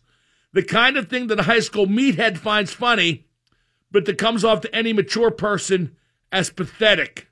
the 0.53 0.63
kind 0.63 0.97
of 0.97 1.09
thing 1.09 1.29
that 1.29 1.41
a 1.41 1.45
high 1.45 1.61
school 1.61 1.87
meathead 1.87 2.37
finds 2.37 2.73
funny, 2.73 3.27
but 3.91 4.05
that 4.05 4.19
comes 4.19 4.45
off 4.45 4.61
to 4.63 4.75
any 4.75 4.93
mature 4.93 5.31
person 5.31 5.97
as 6.33 6.51
pathetic. 6.51 7.29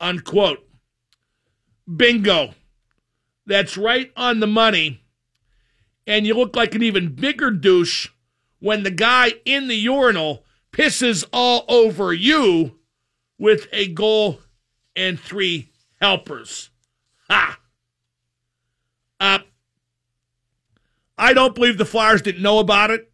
Unquote. 0.00 0.66
Bingo. 1.94 2.54
That's 3.50 3.76
right 3.76 4.12
on 4.16 4.38
the 4.38 4.46
money. 4.46 5.02
And 6.06 6.24
you 6.24 6.34
look 6.34 6.54
like 6.54 6.76
an 6.76 6.84
even 6.84 7.16
bigger 7.16 7.50
douche 7.50 8.06
when 8.60 8.84
the 8.84 8.92
guy 8.92 9.32
in 9.44 9.66
the 9.66 9.74
urinal 9.74 10.44
pisses 10.70 11.24
all 11.32 11.64
over 11.66 12.12
you 12.12 12.78
with 13.40 13.66
a 13.72 13.88
goal 13.88 14.38
and 14.94 15.18
three 15.18 15.72
helpers. 16.00 16.70
Ha! 17.28 17.58
Uh, 19.18 19.40
I 21.18 21.32
don't 21.32 21.56
believe 21.56 21.76
the 21.76 21.84
Flyers 21.84 22.22
didn't 22.22 22.42
know 22.42 22.60
about 22.60 22.92
it. 22.92 23.10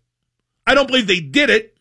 I 0.67 0.75
don't 0.75 0.87
believe 0.87 1.07
they 1.07 1.21
did 1.21 1.49
it. 1.49 1.79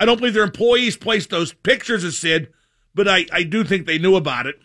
I 0.00 0.04
don't 0.04 0.18
believe 0.18 0.34
their 0.34 0.42
employees 0.42 0.96
placed 0.96 1.30
those 1.30 1.52
pictures 1.52 2.02
of 2.02 2.12
Sid, 2.12 2.52
but 2.92 3.06
I, 3.06 3.26
I 3.32 3.44
do 3.44 3.62
think 3.62 3.86
they 3.86 3.98
knew 3.98 4.16
about 4.16 4.48
it. 4.48 4.56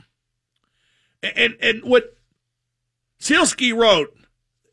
And 1.22 1.56
and 1.62 1.84
what 1.84 2.18
Sielski 3.22 3.74
wrote, 3.74 4.14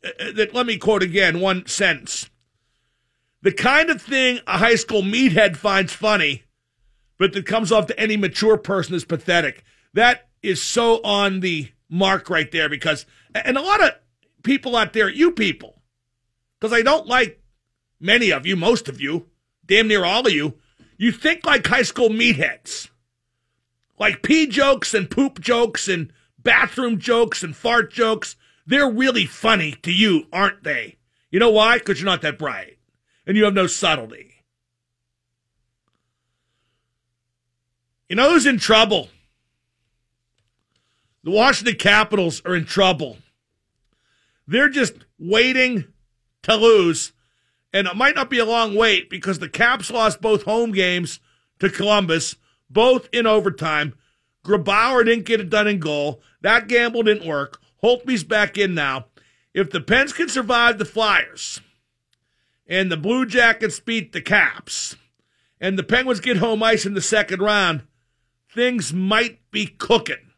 uh, 0.03 0.09
uh, 0.19 0.31
that 0.33 0.53
let 0.53 0.65
me 0.65 0.77
quote 0.77 1.03
again 1.03 1.39
one 1.39 1.65
sentence. 1.67 2.29
The 3.41 3.53
kind 3.53 3.89
of 3.89 4.01
thing 4.01 4.39
a 4.47 4.57
high 4.57 4.75
school 4.75 5.01
meathead 5.01 5.55
finds 5.55 5.93
funny, 5.93 6.43
but 7.17 7.31
that 7.33 7.45
comes 7.45 7.71
off 7.71 7.85
to 7.87 7.99
any 7.99 8.17
mature 8.17 8.57
person 8.57 8.95
is 8.95 9.05
pathetic. 9.05 9.63
That 9.93 10.27
is 10.41 10.61
so 10.61 10.99
on 11.03 11.41
the 11.41 11.71
mark 11.89 12.29
right 12.29 12.51
there 12.51 12.69
because, 12.69 13.05
and 13.33 13.57
a 13.57 13.61
lot 13.61 13.83
of 13.83 13.91
people 14.43 14.75
out 14.75 14.93
there, 14.93 15.09
you 15.09 15.31
people, 15.31 15.81
because 16.59 16.73
I 16.73 16.81
don't 16.81 17.07
like 17.07 17.41
many 17.99 18.31
of 18.31 18.45
you, 18.45 18.55
most 18.55 18.89
of 18.89 18.99
you, 18.99 19.27
damn 19.65 19.87
near 19.87 20.03
all 20.03 20.25
of 20.25 20.33
you, 20.33 20.55
you 20.97 21.11
think 21.11 21.45
like 21.45 21.67
high 21.67 21.83
school 21.83 22.09
meatheads. 22.09 22.89
Like 23.99 24.23
pee 24.23 24.47
jokes 24.47 24.93
and 24.93 25.09
poop 25.09 25.39
jokes 25.39 25.87
and 25.87 26.11
bathroom 26.41 26.99
jokes 26.99 27.43
and 27.43 27.55
fart 27.55 27.91
jokes. 27.91 28.35
They're 28.65 28.89
really 28.89 29.25
funny 29.25 29.73
to 29.83 29.91
you, 29.91 30.27
aren't 30.31 30.63
they? 30.63 30.97
You 31.31 31.39
know 31.39 31.49
why? 31.49 31.77
Because 31.77 31.99
you're 31.99 32.05
not 32.05 32.21
that 32.21 32.37
bright 32.37 32.77
and 33.25 33.37
you 33.37 33.43
have 33.45 33.53
no 33.53 33.67
subtlety. 33.67 34.33
You 38.07 38.15
know 38.15 38.31
who's 38.31 38.47
in 38.47 38.57
trouble? 38.57 39.09
The 41.23 41.31
Washington 41.31 41.75
Capitals 41.75 42.41
are 42.45 42.55
in 42.55 42.65
trouble. 42.65 43.17
They're 44.47 44.69
just 44.69 44.93
waiting 45.19 45.85
to 46.43 46.55
lose. 46.55 47.13
And 47.71 47.85
it 47.87 47.95
might 47.95 48.15
not 48.15 48.31
be 48.31 48.39
a 48.39 48.45
long 48.45 48.73
wait 48.73 49.11
because 49.11 49.37
the 49.37 49.49
Caps 49.49 49.91
lost 49.91 50.21
both 50.21 50.43
home 50.43 50.71
games 50.71 51.19
to 51.59 51.69
Columbus, 51.69 52.35
both 52.67 53.09
in 53.13 53.27
overtime. 53.27 53.93
Grubauer 54.45 55.05
didn't 55.05 55.25
get 55.25 55.39
it 55.39 55.49
done 55.49 55.67
in 55.67 55.79
goal. 55.79 56.21
That 56.41 56.67
gamble 56.67 57.03
didn't 57.03 57.27
work. 57.27 57.61
Holtby's 57.83 58.23
back 58.23 58.57
in 58.57 58.73
now. 58.73 59.05
If 59.53 59.71
the 59.71 59.81
Pens 59.81 60.13
can 60.13 60.29
survive 60.29 60.77
the 60.77 60.85
Flyers, 60.85 61.61
and 62.67 62.91
the 62.91 62.97
Blue 62.97 63.25
Jackets 63.25 63.79
beat 63.79 64.13
the 64.13 64.21
Caps, 64.21 64.95
and 65.59 65.77
the 65.77 65.83
Penguins 65.83 66.19
get 66.19 66.37
home 66.37 66.61
ice 66.63 66.85
in 66.85 66.93
the 66.93 67.01
second 67.01 67.41
round, 67.41 67.83
things 68.53 68.93
might 68.93 69.39
be 69.51 69.65
cooking. 69.65 70.31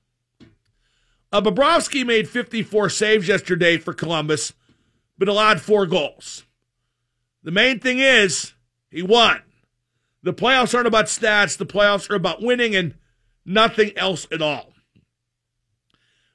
Uh, 1.32 1.42
Bobrovsky 1.42 2.06
made 2.06 2.28
54 2.28 2.90
saves 2.90 3.28
yesterday 3.28 3.78
for 3.78 3.94
Columbus, 3.94 4.54
but 5.18 5.30
allowed 5.30 5.62
four 5.62 5.86
goals. 5.86 6.46
The 7.44 7.52
main 7.52 7.80
thing 7.80 8.00
is 8.00 8.54
he 8.90 9.02
won. 9.02 9.42
The 10.24 10.34
playoffs 10.34 10.76
aren't 10.76 10.88
about 10.88 11.06
stats, 11.06 11.58
the 11.58 11.66
playoffs 11.66 12.10
are 12.10 12.16
about 12.16 12.42
winning 12.42 12.76
and 12.76 12.96
nothing 13.46 13.92
else 13.98 14.28
at 14.32 14.42
all. 14.42 14.74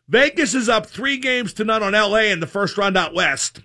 Vegas 0.08 0.54
is 0.54 0.68
up 0.68 0.86
three 0.86 1.18
games 1.18 1.52
to 1.54 1.64
none 1.64 1.82
on 1.82 1.92
LA 1.92 2.30
in 2.30 2.40
the 2.40 2.46
first 2.46 2.78
round 2.78 2.96
out 2.96 3.14
west. 3.14 3.60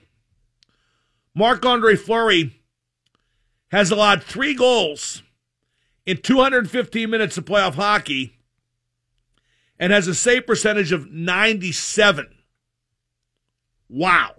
Marc 1.35 1.65
Andre 1.65 1.95
Fleury 1.95 2.61
has 3.71 3.91
allowed 3.91 4.23
three 4.23 4.53
goals 4.53 5.23
in 6.05 6.17
215 6.17 7.09
minutes 7.09 7.37
of 7.37 7.45
playoff 7.45 7.75
hockey 7.75 8.37
and 9.79 9.93
has 9.93 10.07
a 10.07 10.15
save 10.15 10.45
percentage 10.45 10.91
of 10.91 11.11
97. 11.11 12.27
Wow. 13.87 14.35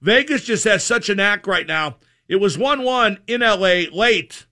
Vegas 0.00 0.44
just 0.44 0.64
has 0.64 0.84
such 0.84 1.08
a 1.08 1.14
knack 1.14 1.46
right 1.46 1.66
now. 1.66 1.96
It 2.28 2.36
was 2.36 2.58
1 2.58 2.82
1 2.82 3.18
in 3.26 3.40
LA 3.40 3.84
late 3.92 4.46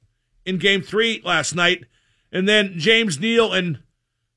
in 0.45 0.59
game 0.59 0.83
three 0.83 1.21
last 1.25 1.55
night. 1.55 1.85
And 2.37 2.47
then 2.47 2.75
James 2.77 3.19
Neal 3.19 3.55
and 3.55 3.79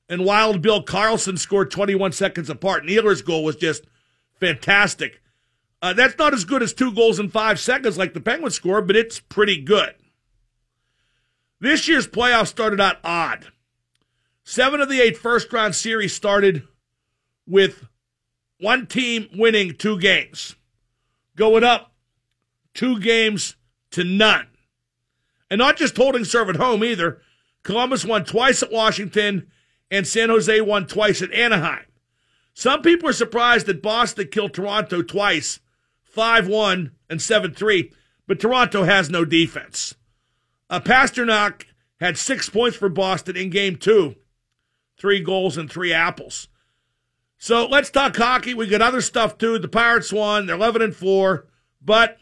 and 0.08 0.24
Wild 0.24 0.62
Bill 0.62 0.82
Karlsson 0.82 1.38
scored 1.38 1.70
21 1.70 2.14
seconds 2.14 2.50
apart. 2.50 2.86
Neal's 2.86 3.22
goal 3.22 3.44
was 3.44 3.58
just 3.58 3.84
fantastic. 4.40 5.22
Uh, 5.82 5.92
that's 5.92 6.18
not 6.18 6.34
as 6.34 6.46
good 6.46 6.64
as 6.64 6.74
two 6.74 6.94
goals 6.94 7.20
in 7.20 7.28
five 7.28 7.60
seconds 7.60 7.98
like 7.98 8.14
the 8.14 8.22
Penguins 8.22 8.56
scored, 8.56 8.88
but 8.88 8.96
it's 8.96 9.20
pretty 9.20 9.62
good. 9.62 9.96
This 11.60 11.90
year's 11.90 12.08
playoffs 12.08 12.48
started 12.48 12.80
out 12.80 13.00
odd. 13.04 13.48
Seven 14.46 14.80
of 14.80 14.88
the 14.88 15.02
eight 15.02 15.18
first 15.18 15.52
round 15.52 15.76
series 15.76 16.16
started 16.16 16.64
with 17.46 17.86
one 18.62 18.88
team 18.88 19.28
winning 19.34 19.76
two 19.76 20.00
games, 20.00 20.56
going 21.36 21.66
up 21.66 21.92
two 22.74 22.98
games 23.02 23.58
to 23.92 24.06
none. 24.06 24.48
And 25.52 25.60
not 25.60 25.76
just 25.76 25.98
holding 25.98 26.24
serve 26.24 26.48
at 26.48 26.56
home 26.56 26.82
either. 26.82 27.22
Columbus 27.70 28.04
won 28.04 28.26
twice 28.26 28.64
at 28.64 28.72
Washington, 28.72 29.46
and 29.92 30.08
San 30.08 30.30
Jose 30.30 30.60
won 30.62 30.88
twice 30.88 31.22
at 31.22 31.32
Anaheim. 31.32 31.86
Some 32.56 32.82
people 32.82 33.08
are 33.10 33.14
surprised 33.14 33.68
that 33.68 33.84
Boston 33.84 34.28
killed 34.32 34.56
Toronto 34.56 35.04
twice 35.04 35.60
5 36.02 36.48
1 36.48 36.92
and 37.12 37.22
7 37.22 37.54
3, 37.54 37.94
but 38.26 38.40
Toronto 38.40 38.86
has 38.86 39.12
no 39.12 39.24
defense. 39.24 39.94
Uh, 40.68 40.80
Pastrnak 40.80 41.66
had 42.00 42.18
six 42.18 42.50
points 42.50 42.76
for 42.76 42.90
Boston 42.90 43.38
in 43.38 43.52
game 43.52 43.76
two, 43.76 44.16
three 44.98 45.20
goals 45.20 45.56
and 45.56 45.70
three 45.70 45.94
apples. 45.94 46.48
So 47.38 47.68
let's 47.68 47.92
talk 47.92 48.18
hockey. 48.18 48.56
We 48.56 48.66
got 48.66 48.82
other 48.82 49.02
stuff 49.02 49.38
too. 49.38 49.60
The 49.60 49.68
Pirates 49.68 50.12
won, 50.12 50.48
they're 50.48 50.56
11 50.56 50.82
and 50.82 50.96
4, 50.96 51.46
but 51.84 52.18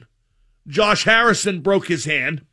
Josh 0.68 1.06
Harrison 1.06 1.62
broke 1.62 1.88
his 1.88 2.04
hand. 2.04 2.46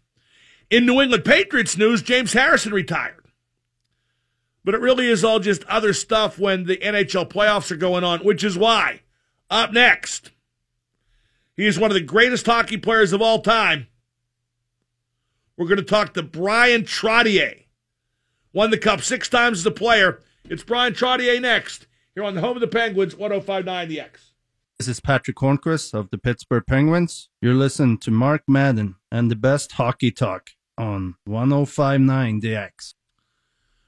In 0.74 0.86
New 0.86 1.00
England 1.00 1.24
Patriots 1.24 1.76
news, 1.76 2.02
James 2.02 2.32
Harrison 2.32 2.72
retired. 2.74 3.26
But 4.64 4.74
it 4.74 4.80
really 4.80 5.08
is 5.08 5.22
all 5.22 5.38
just 5.38 5.62
other 5.66 5.92
stuff 5.92 6.36
when 6.36 6.64
the 6.64 6.78
NHL 6.78 7.30
playoffs 7.30 7.70
are 7.70 7.76
going 7.76 8.02
on, 8.02 8.24
which 8.24 8.42
is 8.42 8.58
why, 8.58 9.02
up 9.48 9.72
next, 9.72 10.32
he 11.56 11.64
is 11.64 11.78
one 11.78 11.92
of 11.92 11.94
the 11.94 12.00
greatest 12.00 12.44
hockey 12.44 12.76
players 12.76 13.12
of 13.12 13.22
all 13.22 13.40
time. 13.40 13.86
We're 15.56 15.68
going 15.68 15.76
to 15.76 15.84
talk 15.84 16.12
to 16.14 16.24
Bryan 16.24 16.82
Trottier. 16.82 17.66
Won 18.52 18.72
the 18.72 18.76
Cup 18.76 19.00
six 19.00 19.28
times 19.28 19.60
as 19.60 19.66
a 19.66 19.70
player. 19.70 20.22
It's 20.42 20.64
Bryan 20.64 20.92
Trottier 20.92 21.40
next 21.40 21.86
here 22.16 22.24
on 22.24 22.34
the 22.34 22.40
home 22.40 22.56
of 22.56 22.60
the 22.60 22.66
Penguins, 22.66 23.14
1059 23.14 23.88
The 23.88 24.00
X. 24.00 24.32
This 24.80 24.88
is 24.88 24.98
Patrick 24.98 25.36
Hornqvist 25.36 25.94
of 25.94 26.10
the 26.10 26.18
Pittsburgh 26.18 26.64
Penguins. 26.66 27.28
You're 27.40 27.54
listening 27.54 27.98
to 27.98 28.10
Mark 28.10 28.42
Madden 28.48 28.96
and 29.12 29.30
the 29.30 29.36
best 29.36 29.70
hockey 29.70 30.10
talk 30.10 30.50
on 30.76 31.14
1059 31.24 32.40
The 32.40 32.56
X. 32.56 32.94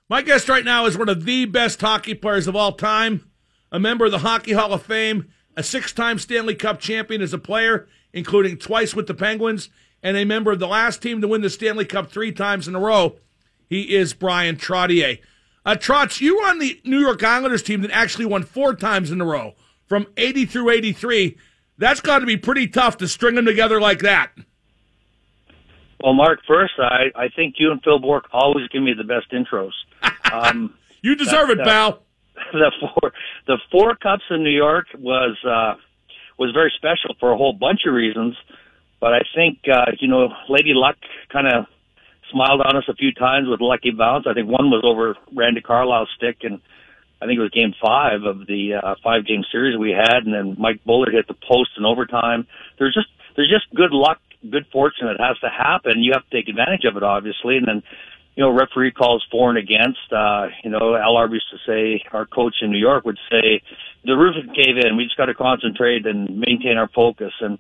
My 0.09 0.23
guest 0.23 0.49
right 0.49 0.65
now 0.65 0.87
is 0.87 0.97
one 0.97 1.09
of 1.09 1.25
the 1.25 1.45
best 1.47 1.81
hockey 1.81 2.15
players 2.15 2.47
of 2.47 2.55
all 2.55 2.73
time, 2.73 3.31
a 3.73 3.81
member 3.81 4.05
of 4.05 4.13
the 4.13 4.21
Hockey 4.21 4.53
Hall 4.53 4.73
of 4.73 4.83
Fame, 4.83 5.29
a 5.57 5.63
six 5.63 5.93
time 5.93 6.19
Stanley 6.19 6.55
Cup 6.55 6.79
champion 6.79 7.21
as 7.23 7.33
a 7.33 7.39
player, 7.39 7.89
including 8.13 8.57
twice 8.57 8.95
with 8.95 9.07
the 9.07 9.15
Penguins, 9.15 9.69
and 10.03 10.17
a 10.17 10.25
member 10.25 10.53
of 10.53 10.59
the 10.59 10.69
last 10.69 11.03
team 11.03 11.21
to 11.21 11.29
win 11.29 11.41
the 11.41 11.51
Stanley 11.51 11.85
Cup 11.85 12.11
three 12.11 12.31
times 12.31 12.69
in 12.69 12.75
a 12.77 12.81
row. 12.81 13.17
He 13.69 13.95
is 13.95 14.15
Bryan 14.15 14.57
Trottier. 14.57 15.19
Uh, 15.65 15.75
Trots, 15.75 16.21
you 16.21 16.37
were 16.37 16.49
on 16.49 16.61
the 16.61 16.81
New 16.85 17.01
York 17.01 17.25
Islanders 17.25 17.63
team 17.65 17.83
that 17.83 17.91
actually 17.91 18.27
won 18.27 18.45
four 18.45 18.75
times 18.75 19.11
in 19.11 19.21
a 19.21 19.25
row 19.25 19.55
from 19.87 20.07
80 20.17 20.47
through 20.47 20.71
83. 20.71 21.37
That's 21.77 22.01
got 22.01 22.21
to 22.21 22.27
be 22.27 22.37
pretty 22.37 22.69
tough 22.69 22.97
to 22.99 23.09
string 23.09 23.35
them 23.35 23.45
together 23.45 23.81
like 23.81 23.99
that. 24.01 24.31
Well, 26.01 26.15
Mark, 26.15 26.41
first, 26.47 26.75
I, 26.79 27.07
I 27.15 27.29
think 27.35 27.55
you 27.59 27.71
and 27.71 27.83
Phil 27.83 27.99
Bourque 27.99 28.29
always 28.33 28.69
give 28.69 28.83
me 28.83 28.93
the 28.97 29.05
best 29.05 29.31
intros. 29.33 29.73
Um, 30.33 30.75
you 31.03 31.15
deserve 31.15 31.49
that, 31.49 31.59
it, 31.61 31.65
pal. 31.65 32.03
The 32.53 32.73
four, 32.81 33.13
the 33.47 33.59
four 33.71 33.95
cups 33.95 34.25
in 34.29 34.43
New 34.43 34.51
York 34.51 34.87
was 34.99 35.37
uh, 35.45 35.75
was 36.37 36.51
very 36.53 36.73
special 36.77 37.15
for 37.21 37.33
a 37.33 37.37
whole 37.37 37.53
bunch 37.53 37.83
of 37.87 37.95
reasons. 37.95 38.37
But 39.01 39.13
I 39.13 39.21
think 39.35 39.61
uh, 39.73 39.93
you 40.01 40.09
know, 40.09 40.29
Lady 40.49 40.73
Luck 40.75 40.97
kind 41.33 41.47
of 41.47 41.67
smiled 42.31 42.61
on 42.61 42.77
us 42.77 42.85
a 42.89 42.95
few 42.95 43.13
times 43.13 43.49
with 43.49 43.61
lucky 43.61 43.91
bounce. 43.91 44.27
I 44.29 44.35
think 44.35 44.49
one 44.49 44.69
was 44.69 44.83
over 44.85 45.17
Randy 45.33 45.61
Carlyle's 45.61 46.11
stick, 46.17 46.39
and 46.43 46.61
I 47.21 47.27
think 47.27 47.39
it 47.39 47.43
was 47.43 47.51
Game 47.51 47.75
Five 47.81 48.25
of 48.25 48.47
the 48.47 48.75
uh, 48.83 48.95
five 49.03 49.27
game 49.27 49.45
series 49.51 49.79
we 49.79 49.91
had, 49.91 50.25
and 50.25 50.35
then 50.35 50.57
Mike 50.59 50.85
Bullard 50.85 51.15
hit 51.15 51.29
the 51.29 51.35
post 51.35 51.71
in 51.79 51.85
overtime. 51.85 52.47
There's 52.79 52.95
just 52.95 53.09
there's 53.37 53.51
just 53.51 53.73
good 53.75 53.93
luck, 53.93 54.21
good 54.51 54.67
fortune 54.73 55.07
that 55.07 55.21
has 55.21 55.39
to 55.41 55.49
happen. 55.49 56.03
You 56.03 56.13
have 56.15 56.29
to 56.29 56.37
take 56.37 56.49
advantage 56.49 56.85
of 56.85 56.97
it, 56.97 57.03
obviously, 57.03 57.57
and 57.57 57.67
then 57.67 57.83
you 58.37 58.45
know, 58.45 58.51
referee 58.51 58.93
calls 58.93 59.27
for 59.31 59.49
and 59.49 59.59
against. 59.59 60.13
Uh, 60.13 60.49
you 60.63 60.71
know, 60.71 60.93
LR 60.93 61.33
used 61.33 61.51
to 61.51 61.59
say, 61.67 62.05
our 62.13 62.27
coach 62.27 62.57
in 62.61 62.71
New 62.71 62.79
York 62.79 63.05
would 63.05 63.19
say, 63.31 63.63
the 64.05 64.13
roof 64.13 64.37
cave 64.55 64.77
in. 64.85 64.97
We 64.97 65.05
just 65.05 65.17
got 65.17 65.27
to 65.27 65.35
concentrate 65.35 66.07
and 66.07 66.39
maintain 66.39 66.77
our 66.77 66.89
focus. 66.95 67.33
And 67.41 67.59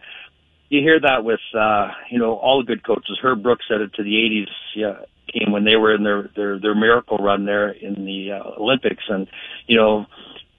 you 0.68 0.80
hear 0.80 1.00
that 1.00 1.24
with, 1.24 1.40
uh, 1.58 1.88
you 2.10 2.18
know, 2.18 2.34
all 2.34 2.60
the 2.60 2.66
good 2.66 2.86
coaches. 2.86 3.18
Herb 3.22 3.42
Brooks 3.42 3.64
said 3.68 3.80
it 3.80 3.94
to 3.94 4.02
the 4.02 4.10
80s 4.10 4.50
yeah, 4.74 4.94
team 5.32 5.50
when 5.50 5.64
they 5.64 5.76
were 5.76 5.94
in 5.94 6.04
their, 6.04 6.30
their, 6.36 6.60
their 6.60 6.74
miracle 6.74 7.16
run 7.16 7.46
there 7.46 7.70
in 7.70 8.04
the 8.04 8.32
uh, 8.32 8.60
Olympics. 8.60 9.04
And, 9.08 9.26
you 9.66 9.78
know, 9.78 10.04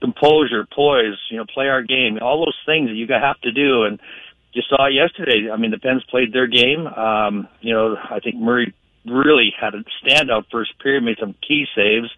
composure, 0.00 0.66
poise, 0.74 1.18
you 1.30 1.36
know, 1.36 1.46
play 1.52 1.68
our 1.68 1.82
game, 1.82 2.18
all 2.20 2.44
those 2.44 2.58
things 2.66 2.88
that 2.88 2.94
you 2.94 3.06
have 3.08 3.40
to 3.42 3.52
do. 3.52 3.84
And 3.84 4.00
you 4.52 4.62
saw 4.68 4.86
yesterday. 4.86 5.50
I 5.52 5.56
mean, 5.56 5.70
the 5.70 5.78
Pens 5.78 6.04
played 6.10 6.32
their 6.32 6.46
game. 6.46 6.86
Um, 6.86 7.48
you 7.60 7.74
know, 7.74 7.96
I 7.96 8.20
think 8.20 8.36
Murray 8.36 8.74
really 9.06 9.52
had 9.58 9.74
a 9.74 9.84
standout 10.02 10.44
first 10.50 10.78
period, 10.80 11.02
made 11.04 11.18
some 11.20 11.34
key 11.46 11.66
saves. 11.74 12.10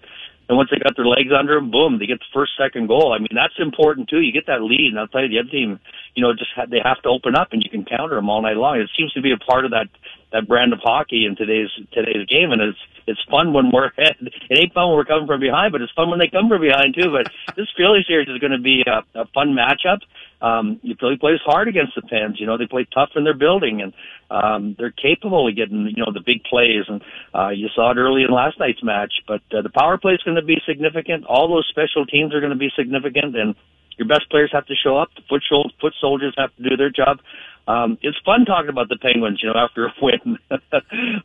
And 0.48 0.56
once 0.56 0.68
they 0.70 0.82
got 0.82 0.96
their 0.96 1.06
legs 1.06 1.30
under 1.30 1.54
them, 1.54 1.70
boom, 1.70 1.98
they 2.00 2.06
get 2.06 2.18
the 2.18 2.34
first, 2.34 2.52
second 2.58 2.88
goal. 2.88 3.12
I 3.14 3.18
mean, 3.18 3.30
that's 3.34 3.54
important 3.58 4.08
too. 4.08 4.20
You 4.20 4.32
get 4.32 4.46
that 4.46 4.62
lead, 4.62 4.90
and 4.90 4.98
I'll 4.98 5.06
tell 5.06 5.22
you, 5.22 5.28
the 5.28 5.38
other 5.38 5.48
team, 5.48 5.78
you 6.16 6.22
know, 6.24 6.32
just 6.32 6.50
ha- 6.56 6.66
they 6.68 6.82
have 6.82 7.00
to 7.02 7.08
open 7.08 7.36
up, 7.36 7.52
and 7.52 7.62
you 7.62 7.70
can 7.70 7.84
counter 7.84 8.16
them 8.16 8.28
all 8.28 8.42
night 8.42 8.56
long. 8.56 8.80
It 8.80 8.90
seems 8.98 9.12
to 9.12 9.22
be 9.22 9.30
a 9.30 9.38
part 9.38 9.64
of 9.64 9.70
that 9.70 9.86
that 10.32 10.48
brand 10.48 10.72
of 10.72 10.80
hockey 10.82 11.26
in 11.26 11.36
today's 11.36 11.70
today's 11.92 12.26
game, 12.26 12.52
and 12.52 12.60
it's 12.60 12.78
it's 13.06 13.20
fun 13.30 13.52
when 13.52 13.70
we're 13.72 13.86
ahead. 13.98 14.16
It 14.20 14.58
ain't 14.58 14.74
fun 14.74 14.88
when 14.88 14.96
we're 14.96 15.04
coming 15.04 15.26
from 15.26 15.40
behind, 15.40 15.72
but 15.72 15.82
it's 15.82 15.92
fun 15.92 16.10
when 16.10 16.18
they 16.18 16.28
come 16.28 16.48
from 16.48 16.60
behind 16.60 16.94
too. 16.94 17.10
But 17.10 17.32
this 17.56 17.68
Philly 17.76 18.04
series 18.06 18.28
is 18.28 18.38
going 18.38 18.52
to 18.52 18.62
be 18.62 18.84
a, 18.86 19.04
a 19.18 19.26
fun 19.34 19.56
matchup 19.56 20.00
um, 20.42 20.80
Philly 20.98 21.16
plays 21.18 21.40
hard 21.44 21.68
against 21.68 21.94
the 21.94 22.02
Pens. 22.02 22.40
You 22.40 22.46
know, 22.46 22.56
they 22.56 22.66
play 22.66 22.86
tough 22.92 23.10
in 23.16 23.24
their 23.24 23.36
building, 23.36 23.82
and 23.82 23.92
um, 24.30 24.74
they're 24.78 24.92
capable 24.92 25.48
of 25.48 25.56
getting 25.56 25.92
you 25.94 26.04
know 26.04 26.12
the 26.12 26.24
big 26.24 26.44
plays. 26.44 26.84
And 26.88 27.02
uh, 27.34 27.50
you 27.50 27.68
saw 27.74 27.90
it 27.90 27.98
early 27.98 28.22
in 28.22 28.30
last 28.30 28.58
night's 28.58 28.82
match. 28.82 29.12
But 29.26 29.42
uh, 29.52 29.62
the 29.62 29.70
power 29.70 29.98
play 29.98 30.12
is 30.12 30.22
going 30.22 30.36
to 30.36 30.42
be 30.42 30.60
significant. 30.66 31.26
All 31.26 31.48
those 31.48 31.68
special 31.68 32.06
teams 32.06 32.34
are 32.34 32.40
going 32.40 32.52
to 32.52 32.58
be 32.58 32.70
significant, 32.76 33.36
and 33.36 33.54
your 33.98 34.08
best 34.08 34.30
players 34.30 34.50
have 34.52 34.66
to 34.66 34.74
show 34.74 34.96
up. 34.96 35.10
The 35.14 35.22
foot, 35.28 35.42
foot 35.80 35.94
soldiers 36.00 36.34
have 36.38 36.54
to 36.56 36.62
do 36.70 36.76
their 36.76 36.90
job. 36.90 37.20
Um, 37.66 37.98
it's 38.02 38.18
fun 38.24 38.44
talking 38.44 38.70
about 38.70 38.88
the 38.88 38.96
Penguins, 38.96 39.40
you 39.42 39.48
know, 39.48 39.58
after 39.58 39.86
a 39.86 39.92
win. 40.00 40.38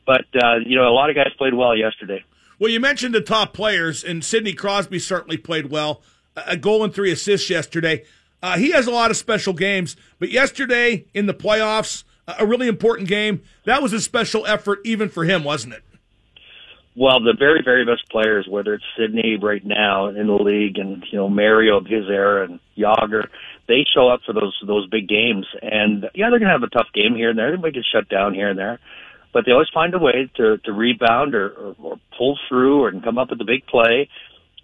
but 0.06 0.26
uh, 0.36 0.58
you 0.66 0.76
know, 0.76 0.88
a 0.88 0.94
lot 0.94 1.10
of 1.10 1.16
guys 1.16 1.32
played 1.38 1.54
well 1.54 1.76
yesterday. 1.76 2.24
Well, 2.60 2.72
you 2.72 2.80
mentioned 2.80 3.14
the 3.14 3.22
top 3.22 3.54
players, 3.54 4.04
and 4.04 4.24
Sidney 4.24 4.54
Crosby 4.54 5.00
certainly 5.00 5.38
played 5.38 5.70
well. 5.70 6.02
A 6.36 6.56
goal 6.56 6.84
and 6.84 6.94
three 6.94 7.12
assists 7.12 7.50
yesterday. 7.50 8.04
Uh, 8.42 8.58
he 8.58 8.72
has 8.72 8.88
a 8.88 8.92
lot 8.92 9.12
of 9.12 9.18
special 9.18 9.54
games, 9.54 9.96
but 10.20 10.30
yesterday 10.30 11.06
in 11.14 11.26
the 11.26 11.34
playoffs, 11.34 12.04
a 12.28 12.46
really 12.46 12.68
important 12.68 13.08
game. 13.08 13.42
That 13.66 13.82
was 13.82 13.94
a 13.94 14.02
special 14.02 14.46
effort 14.46 14.80
even 14.84 15.10
for 15.10 15.24
him, 15.24 15.44
wasn't 15.44 15.76
it? 15.76 15.84
Well, 16.98 17.20
the 17.20 17.34
very, 17.38 17.62
very 17.64 17.86
best 17.86 18.10
players, 18.10 18.48
whether 18.50 18.74
it's 18.74 18.84
Sidney 18.98 19.38
right 19.42 19.66
now 19.66 20.08
in 20.08 20.28
the 20.28 20.34
league 20.34 20.78
and, 20.78 21.04
you 21.12 21.18
know, 21.18 21.28
Mario 21.28 21.78
of 21.78 21.86
his 21.86 22.06
era 22.10 22.46
and 22.46 22.60
Jagr, 22.78 23.28
they 23.68 23.86
show 23.94 24.10
up 24.10 24.22
for 24.26 24.34
those, 24.34 24.56
those 24.66 24.88
big 24.88 25.08
games. 25.08 25.46
And 25.62 26.10
yeah, 26.14 26.30
they're 26.30 26.40
going 26.40 26.52
to 26.52 26.58
have 26.60 26.64
a 26.64 26.70
tough 26.70 26.88
game 26.94 27.16
here 27.16 27.30
and 27.30 27.40
there. 27.40 27.52
They 27.52 27.62
might 27.62 27.74
get 27.74 27.86
shut 27.92 28.10
down 28.10 28.34
here 28.34 28.50
and 28.50 28.60
there, 28.60 28.80
but 29.34 29.46
they 29.46 29.52
always 29.52 29.70
find 29.74 29.94
a 29.94 30.00
way 30.00 30.30
to, 30.38 30.58
to 30.58 30.72
rebound 30.72 31.36
or, 31.36 31.50
or, 31.50 31.76
or 31.82 31.96
pull 32.18 32.38
through 32.48 32.84
or 32.84 32.92
come 33.02 33.18
up 33.18 33.30
with 33.30 33.42
a 33.42 33.46
big 33.46 33.66
play 33.66 34.10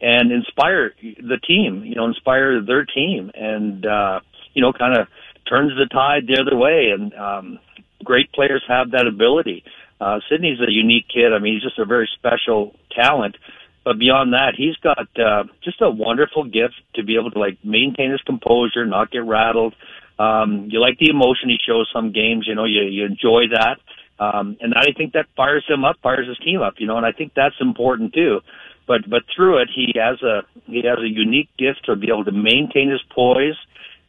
and 0.01 0.31
inspire 0.31 0.93
the 1.01 1.37
team, 1.45 1.83
you 1.85 1.95
know, 1.95 2.05
inspire 2.05 2.61
their 2.61 2.85
team 2.85 3.31
and, 3.35 3.85
uh, 3.85 4.19
you 4.53 4.61
know, 4.61 4.73
kind 4.73 4.97
of 4.97 5.07
turns 5.47 5.71
the 5.77 5.85
tide 5.85 6.27
the 6.27 6.39
other 6.39 6.57
way. 6.57 6.91
And, 6.93 7.13
um, 7.13 7.59
great 8.03 8.31
players 8.31 8.63
have 8.67 8.91
that 8.91 9.07
ability. 9.07 9.63
Uh, 9.99 10.19
Sidney's 10.29 10.59
a 10.59 10.71
unique 10.71 11.05
kid. 11.13 11.33
I 11.33 11.39
mean, 11.39 11.53
he's 11.53 11.63
just 11.63 11.77
a 11.77 11.85
very 11.85 12.09
special 12.17 12.75
talent. 12.91 13.37
But 13.83 13.97
beyond 13.97 14.33
that, 14.33 14.53
he's 14.55 14.75
got 14.77 15.07
uh, 15.19 15.43
just 15.63 15.81
a 15.81 15.89
wonderful 15.89 16.43
gift 16.43 16.75
to 16.95 17.03
be 17.03 17.17
able 17.17 17.31
to 17.31 17.39
like 17.39 17.57
maintain 17.63 18.11
his 18.11 18.21
composure, 18.21 18.85
not 18.85 19.11
get 19.11 19.23
rattled. 19.23 19.73
Um, 20.19 20.67
you 20.69 20.79
like 20.79 20.99
the 20.99 21.09
emotion 21.09 21.49
he 21.49 21.57
shows 21.65 21.89
some 21.91 22.11
games. 22.11 22.45
You 22.47 22.55
know, 22.55 22.65
you 22.65 22.83
you 22.83 23.05
enjoy 23.05 23.49
that, 23.53 23.77
um, 24.23 24.57
and 24.61 24.75
I 24.75 24.91
think 24.95 25.13
that 25.13 25.25
fires 25.35 25.65
him 25.67 25.83
up, 25.83 25.97
fires 26.03 26.27
his 26.27 26.37
team 26.39 26.61
up. 26.61 26.75
You 26.77 26.85
know, 26.85 26.97
and 26.97 27.05
I 27.05 27.11
think 27.11 27.33
that's 27.33 27.55
important 27.59 28.13
too 28.13 28.41
but 28.87 29.09
but 29.09 29.23
through 29.33 29.61
it 29.61 29.69
he 29.73 29.93
has 29.95 30.21
a 30.21 30.41
he 30.65 30.81
has 30.83 30.99
a 30.99 31.07
unique 31.07 31.49
gift 31.57 31.85
to 31.85 31.95
be 31.95 32.07
able 32.07 32.25
to 32.25 32.31
maintain 32.31 32.89
his 32.89 33.01
poise 33.13 33.55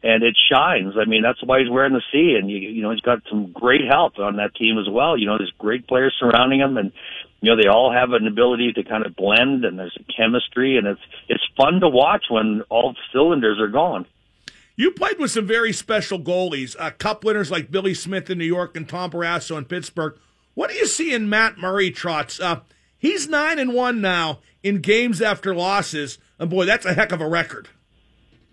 and 0.03 0.21
it 0.21 0.35
shines. 0.51 0.95
I 0.99 1.05
mean, 1.05 1.23
that's 1.23 1.41
why 1.41 1.59
he's 1.59 1.69
wearing 1.69 1.93
the 1.93 2.01
C, 2.11 2.35
and 2.37 2.51
you, 2.51 2.57
you 2.57 2.81
know 2.81 2.91
he's 2.91 2.99
got 2.99 3.19
some 3.29 3.51
great 3.53 3.87
help 3.89 4.19
on 4.19 4.35
that 4.35 4.53
team 4.53 4.77
as 4.77 4.89
well. 4.91 5.17
You 5.17 5.27
know, 5.27 5.37
there's 5.37 5.53
great 5.57 5.87
players 5.87 6.13
surrounding 6.19 6.59
him, 6.59 6.77
and 6.77 6.91
you 7.43 7.49
know 7.49 7.61
they 7.61 7.67
all 7.67 7.91
have 7.91 8.13
an 8.13 8.25
ability 8.25 8.71
to 8.71 8.85
kind 8.85 9.05
of 9.05 9.17
blend, 9.17 9.65
and 9.65 9.77
there's 9.77 9.97
a 9.99 10.13
chemistry, 10.13 10.77
and 10.77 10.87
it's 10.87 11.01
it's 11.27 11.43
fun 11.57 11.81
to 11.81 11.89
watch 11.89 12.23
when 12.29 12.61
all 12.69 12.95
cylinders 13.11 13.59
are 13.59 13.67
going. 13.67 14.05
You 14.77 14.91
played 14.91 15.19
with 15.19 15.31
some 15.31 15.45
very 15.45 15.73
special 15.73 16.19
goalies, 16.19 16.77
uh, 16.79 16.91
cup 16.91 17.25
winners 17.25 17.51
like 17.51 17.69
Billy 17.69 17.93
Smith 17.93 18.29
in 18.29 18.37
New 18.37 18.45
York 18.45 18.77
and 18.77 18.87
Tom 18.87 19.11
Barrasso 19.11 19.57
in 19.57 19.65
Pittsburgh. 19.65 20.17
What 20.53 20.69
do 20.69 20.77
you 20.77 20.87
see 20.87 21.13
in 21.13 21.27
Matt 21.27 21.57
Murray, 21.57 21.91
Trots? 21.91 22.39
Uh, 22.39 22.61
he's 22.97 23.27
nine 23.27 23.59
and 23.59 23.73
one 23.73 23.99
now 23.99 24.39
in 24.63 24.79
games 24.79 25.21
after 25.21 25.53
losses. 25.53 26.19
And 26.39 26.49
boy, 26.49 26.63
that's 26.63 26.85
a 26.85 26.93
heck 26.93 27.11
of 27.11 27.19
a 27.19 27.27
record. 27.27 27.67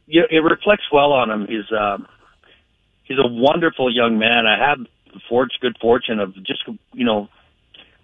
Yeah, 0.08 0.22
it 0.28 0.42
reflects 0.42 0.90
well 0.92 1.12
on 1.12 1.30
him. 1.30 1.46
He's 1.46 1.70
uh, 1.70 1.98
he's 3.04 3.18
a 3.18 3.28
wonderful 3.28 3.94
young 3.94 4.18
man. 4.18 4.48
I 4.48 4.58
had 4.58 4.78
the 5.14 5.20
fortune, 5.28 5.58
good 5.60 5.76
fortune 5.80 6.18
of 6.18 6.34
just 6.44 6.64
you 6.92 7.06
know 7.06 7.28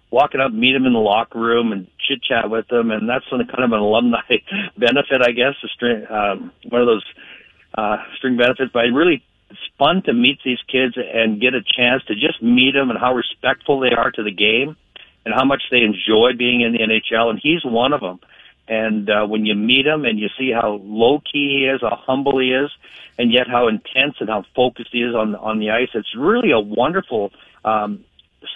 walking 0.09 0.41
up, 0.41 0.51
meet 0.51 0.75
him 0.75 0.85
in 0.85 0.93
the 0.93 0.99
locker 0.99 1.39
room, 1.39 1.71
and 1.71 1.87
chit 1.99 2.21
chat 2.23 2.49
with 2.49 2.71
him, 2.71 2.91
and 2.91 3.09
that's 3.09 3.25
kind 3.29 3.41
of 3.41 3.71
an 3.71 3.79
alumni 3.79 4.21
benefit, 4.77 5.21
I 5.21 5.31
guess. 5.31 5.55
A 5.63 5.67
string, 5.67 6.05
um, 6.09 6.51
one 6.69 6.81
of 6.81 6.87
those 6.87 7.05
uh, 7.77 7.97
string 8.17 8.37
benefits, 8.37 8.71
but 8.73 8.85
it 8.85 8.93
really. 8.93 9.23
It's 9.49 9.59
fun 9.79 10.01
to 10.07 10.13
meet 10.13 10.39
these 10.43 10.57
kids 10.69 10.95
and 10.97 11.39
get 11.39 11.53
a 11.53 11.61
chance 11.61 12.03
to 12.07 12.15
just 12.15 12.43
meet 12.43 12.73
them 12.73 12.89
and 12.89 12.99
how 12.99 13.13
respectful 13.13 13.79
they 13.79 13.91
are 13.91 14.11
to 14.11 14.21
the 14.21 14.29
game 14.29 14.75
and 15.23 15.33
how 15.33 15.45
much 15.45 15.63
they 15.71 15.83
enjoy 15.83 16.31
being 16.37 16.59
in 16.59 16.73
the 16.73 16.79
NHL, 16.79 17.29
and 17.29 17.39
he's 17.41 17.63
one 17.63 17.93
of 17.93 18.01
them. 18.01 18.19
And 18.67 19.09
uh, 19.09 19.25
when 19.25 19.45
you 19.45 19.55
meet 19.55 19.85
him 19.85 20.03
and 20.03 20.19
you 20.19 20.27
see 20.37 20.51
how 20.51 20.81
low 20.83 21.19
key 21.19 21.59
he 21.59 21.65
is, 21.65 21.81
how 21.81 21.97
humble 22.05 22.39
he 22.39 22.47
is, 22.47 22.69
and 23.17 23.31
yet 23.31 23.47
how 23.47 23.67
intense 23.67 24.15
and 24.19 24.29
how 24.29 24.43
focused 24.55 24.89
he 24.91 24.99
is 24.99 25.15
on 25.15 25.35
on 25.35 25.59
the 25.59 25.71
ice, 25.71 25.89
it's 25.93 26.15
really 26.17 26.51
a 26.51 26.59
wonderful 26.59 27.31
um, 27.63 28.03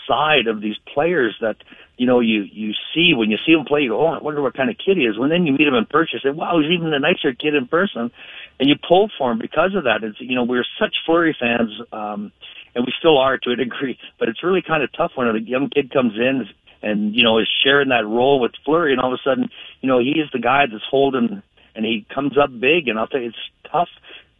side 0.07 0.47
of 0.47 0.61
these 0.61 0.77
players 0.93 1.35
that 1.41 1.57
you 1.97 2.07
know 2.07 2.19
you 2.19 2.43
you 2.51 2.73
see 2.93 3.13
when 3.15 3.29
you 3.29 3.37
see 3.45 3.53
him 3.53 3.65
play. 3.65 3.81
You 3.81 3.89
go, 3.89 4.07
oh, 4.07 4.13
I 4.13 4.21
wonder 4.21 4.41
what 4.41 4.55
kind 4.55 4.69
of 4.69 4.77
kid 4.77 4.97
he 4.97 5.03
is. 5.03 5.17
When 5.17 5.29
then 5.29 5.45
you 5.45 5.53
meet 5.53 5.67
him 5.67 5.75
in 5.75 5.85
person, 5.85 6.19
you 6.23 6.31
say, 6.31 6.35
wow, 6.35 6.59
he's 6.59 6.71
even 6.71 6.93
a 6.93 6.99
nicer 6.99 7.33
kid 7.33 7.55
in 7.55 7.67
person, 7.67 8.11
and 8.59 8.69
you 8.69 8.75
pull 8.75 9.09
for 9.17 9.31
him 9.31 9.39
because 9.39 9.75
of 9.75 9.83
that. 9.85 10.03
It's 10.03 10.19
you 10.19 10.35
know 10.35 10.43
we're 10.43 10.65
such 10.79 10.95
Fleury 11.05 11.35
fans. 11.39 11.71
um 11.91 12.31
and 12.75 12.85
we 12.85 12.93
still 12.97 13.17
are 13.17 13.37
to 13.37 13.51
a 13.51 13.55
degree, 13.55 13.97
but 14.19 14.29
it's 14.29 14.43
really 14.43 14.61
kind 14.61 14.83
of 14.83 14.91
tough 14.93 15.11
when 15.15 15.27
a 15.27 15.37
young 15.39 15.69
kid 15.69 15.91
comes 15.91 16.13
in, 16.15 16.47
and 16.81 17.15
you 17.15 17.23
know 17.23 17.39
is 17.39 17.49
sharing 17.63 17.89
that 17.89 18.05
role 18.05 18.39
with 18.39 18.51
Fleury, 18.65 18.91
and 18.93 19.01
all 19.01 19.13
of 19.13 19.19
a 19.19 19.29
sudden, 19.29 19.49
you 19.81 19.89
know, 19.89 19.99
he's 19.99 20.31
the 20.31 20.39
guy 20.39 20.65
that's 20.71 20.83
holding, 20.89 21.41
and 21.75 21.85
he 21.85 22.05
comes 22.13 22.37
up 22.37 22.49
big, 22.59 22.87
and 22.87 22.97
I'll 22.97 23.07
tell 23.07 23.21
you, 23.21 23.29
it's 23.29 23.71
tough, 23.71 23.89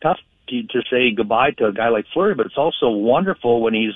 tough 0.02 0.20
to, 0.50 0.64
to 0.64 0.82
say 0.90 1.12
goodbye 1.16 1.52
to 1.52 1.68
a 1.68 1.74
guy 1.74 1.90
like 1.90 2.06
Fleury, 2.14 2.36
but 2.36 2.46
it's 2.46 2.58
also 2.58 2.90
wonderful 2.90 3.62
when 3.62 3.74
he's 3.74 3.96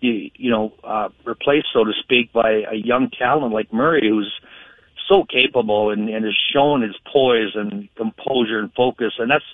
you, 0.00 0.30
you 0.34 0.50
know 0.50 0.72
uh, 0.84 1.08
replaced, 1.24 1.68
so 1.72 1.84
to 1.84 1.92
speak, 2.02 2.32
by 2.32 2.62
a 2.70 2.76
young 2.76 3.10
talent 3.10 3.52
like 3.52 3.72
Murray, 3.72 4.08
who's 4.08 4.32
so 5.08 5.24
capable 5.24 5.90
and, 5.90 6.08
and 6.08 6.24
has 6.24 6.36
shown 6.52 6.82
his 6.82 6.96
poise 7.12 7.54
and 7.54 7.88
composure 7.96 8.60
and 8.60 8.72
focus. 8.74 9.12
And 9.18 9.30
that's 9.30 9.44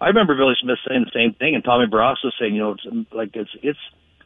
I 0.00 0.08
remember 0.08 0.36
Billy 0.36 0.54
Smith 0.60 0.78
saying 0.86 1.06
the 1.06 1.18
same 1.18 1.34
thing, 1.34 1.54
and 1.54 1.64
Tommy 1.64 1.86
Barrasso 1.86 2.30
saying, 2.38 2.54
you 2.54 2.60
know, 2.60 2.72
it's 2.72 3.12
like 3.12 3.30
it's 3.34 3.50
it's 3.62 3.78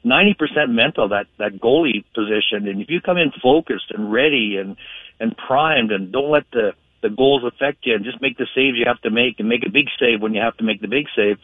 ninety 0.02 0.34
percent 0.34 0.70
mental 0.70 1.08
that 1.08 1.26
that 1.38 1.60
goalie 1.60 2.04
position, 2.14 2.66
and 2.68 2.80
if 2.80 2.90
you 2.90 3.00
come 3.00 3.16
in 3.16 3.30
focused 3.42 3.90
and 3.90 4.12
ready 4.12 4.56
and 4.56 4.76
and 5.20 5.36
primed, 5.36 5.92
and 5.92 6.12
don't 6.12 6.30
let 6.30 6.44
the 6.52 6.72
the 7.02 7.08
goals 7.08 7.44
affect 7.44 7.86
you, 7.86 7.94
and 7.94 8.04
just 8.04 8.20
make 8.20 8.36
the 8.36 8.48
saves 8.54 8.76
you 8.76 8.84
have 8.86 9.00
to 9.02 9.10
make, 9.10 9.38
and 9.38 9.48
make 9.48 9.64
a 9.64 9.70
big 9.70 9.86
save 9.98 10.20
when 10.20 10.34
you 10.34 10.40
have 10.40 10.56
to 10.56 10.64
make 10.64 10.80
the 10.80 10.88
big 10.88 11.06
save. 11.14 11.38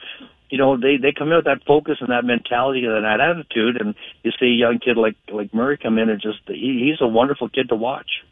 You 0.49 0.59
know, 0.59 0.77
they 0.77 0.97
they 0.97 1.13
come 1.13 1.29
in 1.29 1.37
with 1.37 1.47
that 1.47 1.65
focus 1.67 1.99
and 2.01 2.11
that 2.11 2.25
mentality 2.25 2.85
and 2.85 3.05
that 3.05 3.21
attitude, 3.21 3.81
and 3.81 3.95
you 4.23 4.31
see 4.39 4.47
a 4.47 4.51
young 4.51 4.79
kid 4.79 4.97
like 4.97 5.17
like 5.31 5.53
Murray 5.53 5.77
come 5.77 5.99
in 5.99 6.09
and 6.09 6.21
just 6.21 6.39
he, 6.47 6.89
he's 6.89 7.01
a 7.01 7.09
wonderful 7.09 7.49
kid 7.49 7.69
to 7.71 7.75
watch. 7.75 8.25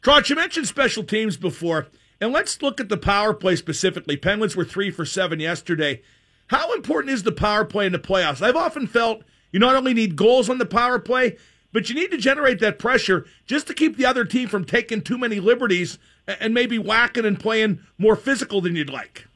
Trots, 0.00 0.30
you 0.30 0.36
mentioned 0.36 0.66
special 0.66 1.04
teams 1.04 1.36
before, 1.36 1.86
and 2.20 2.32
let's 2.32 2.60
look 2.62 2.80
at 2.80 2.88
the 2.88 2.96
power 2.96 3.34
play 3.34 3.56
specifically. 3.56 4.16
Penguins 4.16 4.56
were 4.56 4.64
three 4.64 4.90
for 4.90 5.04
seven 5.04 5.40
yesterday. 5.40 6.02
How 6.48 6.72
important 6.74 7.12
is 7.12 7.22
the 7.22 7.32
power 7.32 7.64
play 7.64 7.86
in 7.86 7.92
the 7.92 7.98
playoffs? 7.98 8.42
I've 8.42 8.56
often 8.56 8.86
felt 8.86 9.22
you 9.52 9.60
not 9.60 9.76
only 9.76 9.94
need 9.94 10.16
goals 10.16 10.48
on 10.50 10.58
the 10.58 10.66
power 10.66 10.98
play, 10.98 11.36
but 11.72 11.88
you 11.88 11.94
need 11.94 12.10
to 12.10 12.18
generate 12.18 12.60
that 12.60 12.78
pressure 12.78 13.26
just 13.46 13.66
to 13.66 13.74
keep 13.74 13.96
the 13.96 14.06
other 14.06 14.24
team 14.24 14.48
from 14.48 14.64
taking 14.64 15.00
too 15.02 15.18
many 15.18 15.40
liberties 15.40 15.98
and 16.26 16.52
maybe 16.52 16.78
whacking 16.78 17.24
and 17.24 17.40
playing 17.40 17.80
more 17.98 18.16
physical 18.16 18.60
than 18.60 18.76
you'd 18.76 18.90
like. 18.90 19.26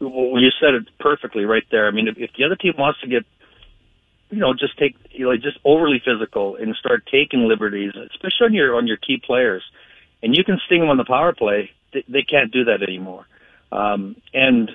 Well, 0.00 0.40
you 0.40 0.50
said 0.60 0.74
it 0.74 0.88
perfectly 0.98 1.44
right 1.44 1.64
there. 1.70 1.86
I 1.86 1.90
mean, 1.90 2.08
if, 2.08 2.16
if 2.16 2.30
the 2.36 2.44
other 2.44 2.56
team 2.56 2.74
wants 2.78 3.00
to 3.00 3.06
get, 3.06 3.24
you 4.30 4.38
know, 4.38 4.54
just 4.54 4.78
take, 4.78 4.96
you 5.10 5.26
know, 5.26 5.36
just 5.36 5.58
overly 5.64 6.00
physical 6.04 6.56
and 6.56 6.74
start 6.76 7.04
taking 7.10 7.46
liberties, 7.46 7.92
especially 7.94 8.46
on 8.46 8.54
your 8.54 8.76
on 8.76 8.86
your 8.86 8.96
key 8.96 9.20
players, 9.24 9.62
and 10.22 10.34
you 10.34 10.44
can 10.44 10.58
sting 10.66 10.80
them 10.80 10.88
on 10.88 10.96
the 10.96 11.04
power 11.04 11.34
play, 11.34 11.70
they, 11.92 12.04
they 12.08 12.22
can't 12.22 12.52
do 12.52 12.64
that 12.64 12.82
anymore. 12.82 13.26
Um, 13.72 14.16
and 14.32 14.70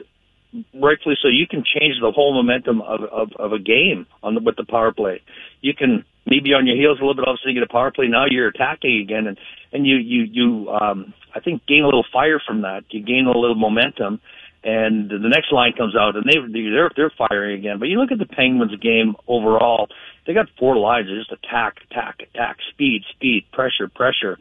rightfully 0.73 1.15
so, 1.21 1.27
you 1.27 1.47
can 1.47 1.63
change 1.63 1.95
the 1.99 2.11
whole 2.11 2.33
momentum 2.33 2.81
of, 2.81 3.01
of, 3.03 3.31
of 3.37 3.51
a 3.53 3.59
game 3.59 4.05
on 4.23 4.35
the, 4.35 4.41
with 4.41 4.55
the 4.55 4.65
power 4.65 4.93
play. 4.93 5.21
You 5.61 5.73
can 5.73 6.05
maybe 6.25 6.53
on 6.53 6.67
your 6.67 6.75
heels 6.75 6.99
a 6.99 7.01
little 7.01 7.15
bit, 7.15 7.25
obviously 7.27 7.51
you 7.51 7.59
get 7.59 7.69
a 7.69 7.71
power 7.71 7.91
play. 7.91 8.07
Now 8.07 8.25
you're 8.29 8.47
attacking 8.47 9.01
again, 9.01 9.27
and 9.27 9.37
and 9.71 9.85
you 9.85 9.97
you 9.97 10.23
you 10.23 10.69
um, 10.69 11.13
I 11.33 11.39
think 11.39 11.65
gain 11.67 11.83
a 11.83 11.85
little 11.85 12.05
fire 12.11 12.41
from 12.45 12.61
that. 12.61 12.83
You 12.89 13.01
gain 13.03 13.25
a 13.25 13.37
little 13.37 13.55
momentum, 13.55 14.21
and 14.65 15.09
the 15.11 15.29
next 15.29 15.53
line 15.53 15.73
comes 15.77 15.95
out, 15.95 16.15
and 16.15 16.25
they 16.25 16.39
they're 16.51 16.89
they're 16.95 17.13
firing 17.15 17.59
again. 17.59 17.77
But 17.77 17.87
you 17.87 17.99
look 17.99 18.11
at 18.11 18.17
the 18.17 18.25
Penguins 18.25 18.75
game 18.81 19.15
overall; 19.27 19.87
they 20.25 20.33
got 20.33 20.47
four 20.57 20.75
lines. 20.75 21.07
They 21.07 21.15
just 21.15 21.31
attack, 21.31 21.77
attack, 21.89 22.21
attack, 22.21 22.57
speed, 22.71 23.03
speed, 23.11 23.45
pressure, 23.53 23.87
pressure. 23.87 24.39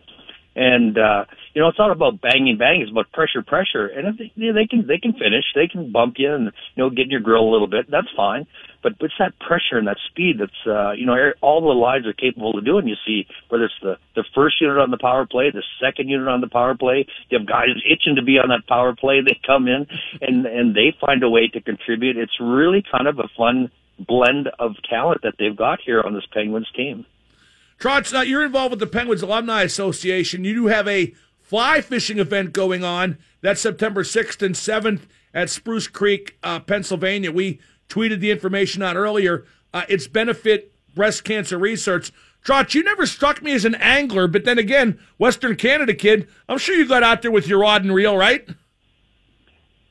And 0.56 0.96
uh, 0.96 1.26
you 1.54 1.62
know, 1.62 1.68
it's 1.68 1.78
not 1.78 1.92
about 1.92 2.20
banging, 2.20 2.58
banging. 2.58 2.82
It's 2.82 2.90
about 2.90 3.12
pressure, 3.12 3.40
pressure. 3.42 3.86
And 3.86 4.08
if 4.08 4.18
they, 4.18 4.50
they 4.50 4.66
can, 4.66 4.86
they 4.88 4.98
can 4.98 5.12
finish. 5.12 5.44
They 5.54 5.68
can 5.68 5.92
bump 5.92 6.16
you 6.18 6.34
and 6.34 6.46
you 6.74 6.82
know 6.82 6.90
get 6.90 7.02
in 7.06 7.10
your 7.10 7.20
grill 7.20 7.48
a 7.48 7.52
little 7.52 7.68
bit. 7.68 7.88
That's 7.88 8.08
fine. 8.16 8.46
But 8.82 8.98
but 8.98 9.06
it's 9.06 9.14
that 9.20 9.38
pressure 9.38 9.78
and 9.78 9.86
that 9.86 9.98
speed 10.10 10.40
that's 10.40 10.66
uh, 10.66 10.92
you 10.92 11.06
know 11.06 11.14
all 11.40 11.60
the 11.60 11.68
lines 11.68 12.06
are 12.06 12.12
capable 12.12 12.58
of 12.58 12.64
doing. 12.64 12.88
You 12.88 12.96
see 13.06 13.26
whether 13.48 13.64
it's 13.64 13.74
the 13.80 13.98
the 14.16 14.24
first 14.34 14.60
unit 14.60 14.78
on 14.78 14.90
the 14.90 14.98
power 14.98 15.26
play, 15.26 15.50
the 15.50 15.62
second 15.80 16.08
unit 16.08 16.26
on 16.26 16.40
the 16.40 16.48
power 16.48 16.74
play. 16.74 17.06
You 17.30 17.38
have 17.38 17.46
guys 17.46 17.70
itching 17.88 18.16
to 18.16 18.22
be 18.22 18.38
on 18.38 18.48
that 18.48 18.66
power 18.66 18.94
play. 18.94 19.20
They 19.20 19.38
come 19.46 19.68
in 19.68 19.86
and 20.20 20.46
and 20.46 20.74
they 20.74 20.92
find 21.00 21.22
a 21.22 21.30
way 21.30 21.46
to 21.48 21.60
contribute. 21.60 22.16
It's 22.16 22.40
really 22.40 22.82
kind 22.90 23.06
of 23.06 23.20
a 23.20 23.28
fun 23.36 23.70
blend 23.98 24.48
of 24.58 24.72
talent 24.90 25.22
that 25.22 25.34
they've 25.38 25.56
got 25.56 25.78
here 25.80 26.02
on 26.02 26.14
this 26.14 26.26
Penguins 26.32 26.68
team. 26.74 27.06
Trotz, 27.78 28.16
uh, 28.16 28.22
you're 28.22 28.44
involved 28.44 28.70
with 28.70 28.80
the 28.80 28.86
Penguins 28.86 29.22
Alumni 29.22 29.62
Association. 29.62 30.44
You 30.44 30.54
do 30.54 30.66
have 30.66 30.88
a 30.88 31.14
fly 31.54 31.80
fishing 31.80 32.18
event 32.18 32.52
going 32.52 32.82
on. 32.82 33.16
That's 33.40 33.60
September 33.60 34.02
6th 34.02 34.42
and 34.42 34.56
7th 34.56 35.02
at 35.32 35.48
Spruce 35.48 35.86
Creek, 35.86 36.36
uh, 36.42 36.58
Pennsylvania. 36.58 37.30
We 37.30 37.60
tweeted 37.88 38.18
the 38.18 38.32
information 38.32 38.82
out 38.82 38.96
earlier. 38.96 39.44
Uh, 39.72 39.84
it's 39.88 40.08
benefit 40.08 40.72
breast 40.96 41.22
cancer 41.22 41.56
research. 41.56 42.12
Trotz, 42.44 42.74
you 42.74 42.82
never 42.82 43.06
struck 43.06 43.40
me 43.40 43.52
as 43.52 43.64
an 43.64 43.76
angler, 43.76 44.26
but 44.26 44.44
then 44.44 44.58
again, 44.58 44.98
Western 45.16 45.54
Canada 45.54 45.94
kid, 45.94 46.26
I'm 46.48 46.58
sure 46.58 46.74
you 46.74 46.88
got 46.88 47.04
out 47.04 47.22
there 47.22 47.30
with 47.30 47.46
your 47.46 47.60
rod 47.60 47.84
and 47.84 47.94
reel, 47.94 48.16
right? 48.16 48.44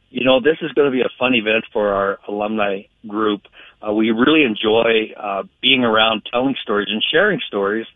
You 0.09 0.25
know, 0.25 0.41
this 0.41 0.57
is 0.61 0.73
going 0.73 0.91
to 0.91 0.91
be 0.91 0.99
a 0.99 1.09
fun 1.17 1.33
event 1.33 1.63
for 1.71 1.93
our 1.93 2.19
alumni 2.27 2.81
group. 3.07 3.43
Uh, 3.81 3.93
we 3.93 4.11
really 4.11 4.43
enjoy 4.43 5.13
uh, 5.17 5.43
being 5.61 5.85
around 5.85 6.23
telling 6.29 6.55
stories 6.61 6.89
and 6.91 7.01
sharing 7.09 7.39
stories. 7.47 7.87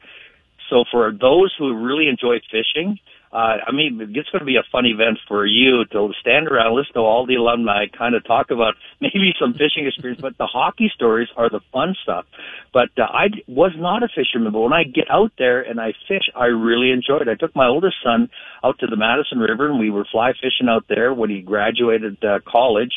So 0.69 0.86
for 0.89 1.12
those 1.12 1.53
who 1.60 1.75
really 1.75 2.08
enjoy 2.08 2.39
fishing, 2.49 2.99
uh, 3.31 3.59
I 3.67 3.71
mean, 3.73 3.99
it's 4.15 4.29
going 4.29 4.39
to 4.39 4.45
be 4.45 4.55
a 4.55 4.63
fun 4.71 4.85
event 4.85 5.19
for 5.27 5.45
you 5.45 5.83
to 5.91 6.11
stand 6.21 6.47
around, 6.47 6.75
listen 6.75 6.93
to 6.93 6.99
all 7.01 7.25
the 7.25 7.35
alumni, 7.35 7.85
kind 7.87 8.15
of 8.15 8.25
talk 8.25 8.51
about 8.51 8.75
maybe 9.01 9.33
some 9.39 9.53
fishing 9.53 9.85
experience, 9.85 10.21
but 10.21 10.37
the 10.37 10.47
hockey 10.47 10.91
stories 10.95 11.27
are 11.35 11.49
the 11.49 11.59
fun 11.73 11.95
stuff. 12.03 12.25
But 12.73 12.89
uh, 12.97 13.03
I 13.03 13.27
was 13.47 13.71
not 13.75 14.03
a 14.03 14.07
fisherman, 14.07 14.53
but 14.53 14.61
when 14.61 14.73
I 14.73 14.83
get 14.83 15.11
out 15.11 15.33
there 15.37 15.61
and 15.61 15.79
I 15.79 15.93
fish, 16.07 16.29
I 16.35 16.45
really 16.45 16.91
enjoy 16.91 17.17
it. 17.17 17.27
I 17.27 17.35
took 17.35 17.55
my 17.55 17.67
oldest 17.67 17.95
son 18.03 18.29
out 18.63 18.79
to 18.79 18.87
the 18.87 18.95
Madison 18.95 19.39
River, 19.39 19.69
and 19.69 19.79
we 19.79 19.89
were 19.89 20.05
fly 20.09 20.31
fishing 20.33 20.69
out 20.69 20.85
there 20.87 21.13
when 21.13 21.29
he 21.29 21.41
graduated 21.41 22.23
uh, 22.23 22.39
college 22.47 22.93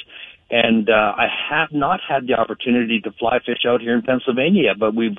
and 0.52 0.90
uh, 0.90 0.92
I 1.16 1.28
have 1.48 1.68
not 1.70 2.00
had 2.06 2.26
the 2.26 2.34
opportunity 2.34 3.00
to 3.02 3.12
fly 3.12 3.38
fish 3.38 3.62
out 3.68 3.80
here 3.80 3.94
in 3.94 4.02
Pennsylvania 4.02 4.72
but 4.76 4.94
we've 4.94 5.16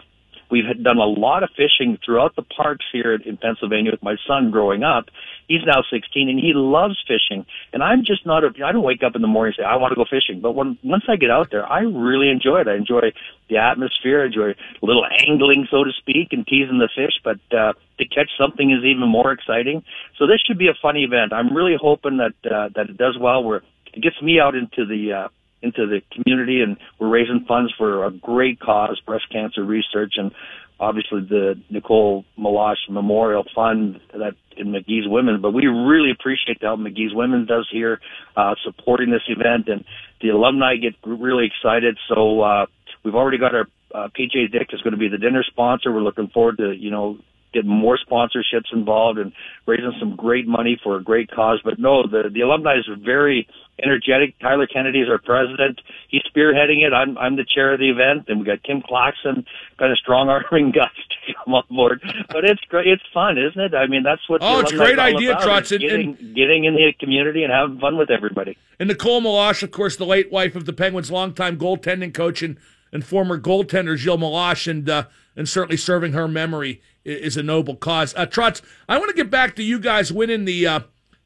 we've 0.51 0.65
done 0.83 0.97
a 0.97 1.05
lot 1.05 1.43
of 1.43 1.49
fishing 1.55 1.97
throughout 2.05 2.35
the 2.35 2.43
parks 2.43 2.85
here 2.91 3.15
in 3.15 3.37
Pennsylvania 3.37 3.91
with 3.91 4.03
my 4.03 4.15
son 4.27 4.51
growing 4.51 4.83
up. 4.83 5.05
He's 5.47 5.65
now 5.65 5.83
16 5.91 6.29
and 6.29 6.39
he 6.39 6.51
loves 6.53 7.01
fishing. 7.07 7.45
And 7.73 7.81
I'm 7.81 8.03
just 8.05 8.25
not 8.25 8.43
a, 8.43 8.49
I 8.63 8.71
don't 8.71 8.83
wake 8.83 9.03
up 9.03 9.15
in 9.15 9.21
the 9.21 9.27
morning 9.27 9.53
and 9.57 9.63
say, 9.63 9.67
I 9.67 9.77
want 9.77 9.91
to 9.91 9.95
go 9.95 10.05
fishing. 10.05 10.41
But 10.41 10.51
when, 10.51 10.77
once 10.83 11.03
I 11.09 11.15
get 11.15 11.31
out 11.31 11.47
there, 11.51 11.65
I 11.65 11.79
really 11.81 12.29
enjoy 12.29 12.61
it. 12.61 12.67
I 12.67 12.75
enjoy 12.75 13.11
the 13.49 13.57
atmosphere. 13.57 14.23
I 14.23 14.25
enjoy 14.27 14.51
a 14.51 14.85
little 14.85 15.05
angling, 15.27 15.67
so 15.71 15.83
to 15.83 15.91
speak, 15.97 16.29
and 16.31 16.45
teasing 16.45 16.79
the 16.79 16.89
fish. 16.93 17.15
But, 17.23 17.39
uh, 17.55 17.73
to 17.99 18.05
catch 18.05 18.29
something 18.39 18.71
is 18.71 18.83
even 18.83 19.07
more 19.07 19.31
exciting. 19.31 19.83
So 20.17 20.27
this 20.27 20.41
should 20.45 20.57
be 20.57 20.67
a 20.67 20.77
fun 20.81 20.97
event. 20.97 21.33
I'm 21.33 21.55
really 21.55 21.75
hoping 21.79 22.17
that, 22.17 22.35
uh, 22.49 22.69
that 22.75 22.89
it 22.89 22.97
does 22.97 23.17
well. 23.19 23.43
We're, 23.43 23.61
it 23.93 24.01
gets 24.01 24.21
me 24.21 24.39
out 24.39 24.55
into 24.55 24.85
the 24.85 25.13
uh, 25.13 25.27
into 25.61 25.85
the 25.87 26.01
community, 26.11 26.61
and 26.61 26.77
we're 26.99 27.09
raising 27.09 27.45
funds 27.47 27.73
for 27.77 28.05
a 28.05 28.11
great 28.11 28.59
cause, 28.59 28.99
breast 29.05 29.25
cancer 29.31 29.63
research, 29.63 30.13
and 30.17 30.31
obviously 30.79 31.21
the 31.21 31.61
Nicole 31.69 32.25
Meloche 32.37 32.89
Memorial 32.89 33.45
Fund 33.53 33.99
that 34.13 34.33
in 34.57 34.71
Magee-Womens. 34.71 35.41
But 35.41 35.51
we 35.51 35.67
really 35.67 36.11
appreciate 36.11 36.59
the 36.59 36.67
help 36.67 36.79
Magee-Womens 36.79 37.47
does 37.47 37.67
here, 37.71 37.99
uh, 38.35 38.55
supporting 38.63 39.11
this 39.11 39.21
event, 39.27 39.67
and 39.67 39.85
the 40.21 40.29
alumni 40.29 40.75
get 40.75 40.95
really 41.05 41.45
excited. 41.45 41.97
So 42.09 42.41
uh, 42.41 42.65
we've 43.03 43.15
already 43.15 43.37
got 43.37 43.55
our 43.55 43.67
uh, 43.93 44.07
PJ 44.17 44.51
Dick 44.51 44.69
is 44.71 44.81
going 44.81 44.93
to 44.93 44.97
be 44.97 45.09
the 45.09 45.17
dinner 45.17 45.43
sponsor. 45.47 45.91
We're 45.91 46.01
looking 46.01 46.29
forward 46.29 46.57
to 46.57 46.71
you 46.71 46.91
know 46.91 47.17
get 47.53 47.65
more 47.65 47.97
sponsorships 47.97 48.71
involved 48.71 49.19
and 49.19 49.33
raising 49.67 49.93
some 49.99 50.15
great 50.15 50.47
money 50.47 50.79
for 50.81 50.95
a 50.95 51.03
great 51.03 51.29
cause. 51.29 51.59
But 51.63 51.79
no, 51.79 52.03
the 52.07 52.29
the 52.33 52.41
alumni 52.41 52.77
is 52.77 52.87
very 53.03 53.47
energetic. 53.81 54.37
Tyler 54.39 54.67
Kennedy 54.67 55.01
is 55.01 55.09
our 55.09 55.17
president. 55.17 55.81
He's 56.09 56.21
spearheading 56.23 56.85
it. 56.85 56.93
I'm 56.93 57.17
I'm 57.17 57.35
the 57.35 57.45
chair 57.45 57.73
of 57.73 57.79
the 57.79 57.89
event, 57.89 58.25
and 58.27 58.39
we 58.39 58.45
got 58.45 58.63
Kim 58.63 58.81
Claxton, 58.81 59.45
kind 59.77 59.91
of 59.91 59.97
strong 59.97 60.29
arming 60.51 60.71
guys 60.71 60.89
to 61.27 61.33
come 61.43 61.53
on 61.53 61.63
board. 61.69 62.01
But 62.29 62.45
it's 62.45 62.61
great. 62.69 62.87
It's 62.87 63.03
fun, 63.13 63.37
isn't 63.37 63.59
it? 63.59 63.73
I 63.73 63.87
mean, 63.87 64.03
that's 64.03 64.27
what. 64.27 64.41
Oh, 64.43 64.59
it's 64.59 64.71
a 64.71 64.75
great 64.75 64.99
idea, 64.99 65.35
Trotz. 65.35 65.77
Getting, 65.77 66.17
and, 66.19 66.35
getting 66.35 66.65
in 66.65 66.75
the 66.75 66.93
community 66.99 67.43
and 67.43 67.51
having 67.51 67.79
fun 67.79 67.97
with 67.97 68.09
everybody. 68.09 68.57
And 68.79 68.87
Nicole 68.89 69.21
Meloche, 69.21 69.63
of 69.63 69.71
course, 69.71 69.95
the 69.95 70.05
late 70.05 70.31
wife 70.31 70.55
of 70.55 70.65
the 70.65 70.73
Penguins' 70.73 71.11
longtime 71.11 71.57
goaltending 71.57 72.13
coach 72.13 72.41
and 72.41 72.57
and 72.93 73.05
former 73.05 73.39
goaltender 73.39 73.97
Gilles 73.97 74.17
Meloche, 74.17 74.69
and 74.69 74.89
uh, 74.89 75.05
and 75.35 75.47
certainly 75.47 75.77
serving 75.77 76.13
her 76.13 76.27
memory 76.27 76.81
is 77.03 77.37
a 77.37 77.43
noble 77.43 77.75
cause. 77.75 78.13
Uh, 78.15 78.25
Trotz, 78.25 78.61
I 78.87 78.97
want 78.97 79.09
to 79.09 79.15
get 79.15 79.31
back 79.31 79.55
to 79.55 79.63
you 79.63 79.79
guys 79.79 80.11
winning 80.11 80.45
the 80.45 80.67
uh, 80.67 80.79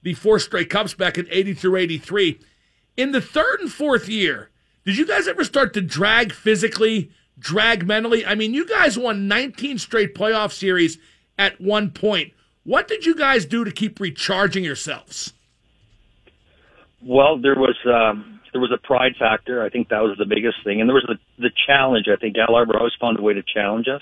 the 0.05 0.13
four 0.13 0.39
straight 0.39 0.69
cups 0.69 0.93
back 0.93 1.17
in 1.17 1.27
eighty 1.29 1.53
through 1.53 1.75
eighty 1.75 1.97
three. 1.97 2.39
In 2.95 3.11
the 3.11 3.19
third 3.19 3.59
and 3.59 3.71
fourth 3.71 4.07
year, 4.07 4.51
did 4.85 4.97
you 4.97 5.05
guys 5.05 5.27
ever 5.27 5.43
start 5.43 5.73
to 5.73 5.81
drag 5.81 6.31
physically, 6.31 7.11
drag 7.37 7.85
mentally? 7.85 8.25
I 8.25 8.35
mean, 8.35 8.53
you 8.53 8.65
guys 8.65 8.97
won 8.97 9.27
nineteen 9.27 9.79
straight 9.79 10.15
playoff 10.15 10.53
series 10.53 10.99
at 11.37 11.59
one 11.59 11.89
point. 11.89 12.33
What 12.63 12.87
did 12.87 13.05
you 13.05 13.15
guys 13.15 13.45
do 13.45 13.65
to 13.65 13.71
keep 13.71 13.99
recharging 13.99 14.63
yourselves? 14.63 15.33
Well, 17.03 17.37
there 17.37 17.55
was. 17.55 17.75
Um 17.85 18.31
there 18.53 18.61
was 18.61 18.71
a 18.71 18.87
pride 18.87 19.17
factor. 19.19 19.61
I 19.61 19.69
think 19.69 19.89
that 19.89 20.01
was 20.01 20.17
the 20.17 20.25
biggest 20.25 20.63
thing, 20.63 20.79
and 20.79 20.87
there 20.87 20.95
was 20.95 21.03
the 21.09 21.17
the 21.41 21.51
challenge. 21.67 22.05
I 22.07 22.15
think 22.15 22.37
Al 22.37 22.55
Arbour 22.55 22.77
always 22.77 22.93
found 23.01 23.19
a 23.19 23.21
way 23.21 23.33
to 23.33 23.43
challenge 23.43 23.87
us. 23.89 24.01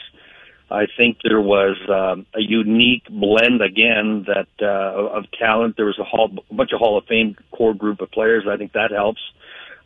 I 0.72 0.88
think 0.98 1.18
there 1.24 1.42
was 1.42 1.78
um, 1.90 2.26
a 2.34 2.42
unique 2.42 3.04
blend 3.10 3.62
again 3.62 4.26
that 4.28 4.48
uh, 4.62 5.18
of 5.18 5.26
talent. 5.32 5.76
There 5.78 5.86
was 5.86 6.00
a, 6.00 6.04
hall, 6.04 6.32
a 6.50 6.54
bunch 6.54 6.72
of 6.72 6.80
Hall 6.80 6.98
of 6.98 7.06
Fame 7.06 7.36
core 7.52 7.74
group 7.74 8.02
of 8.02 8.10
players. 8.12 8.46
I 8.50 8.58
think 8.58 8.74
that 8.74 8.92
helps. 8.92 9.22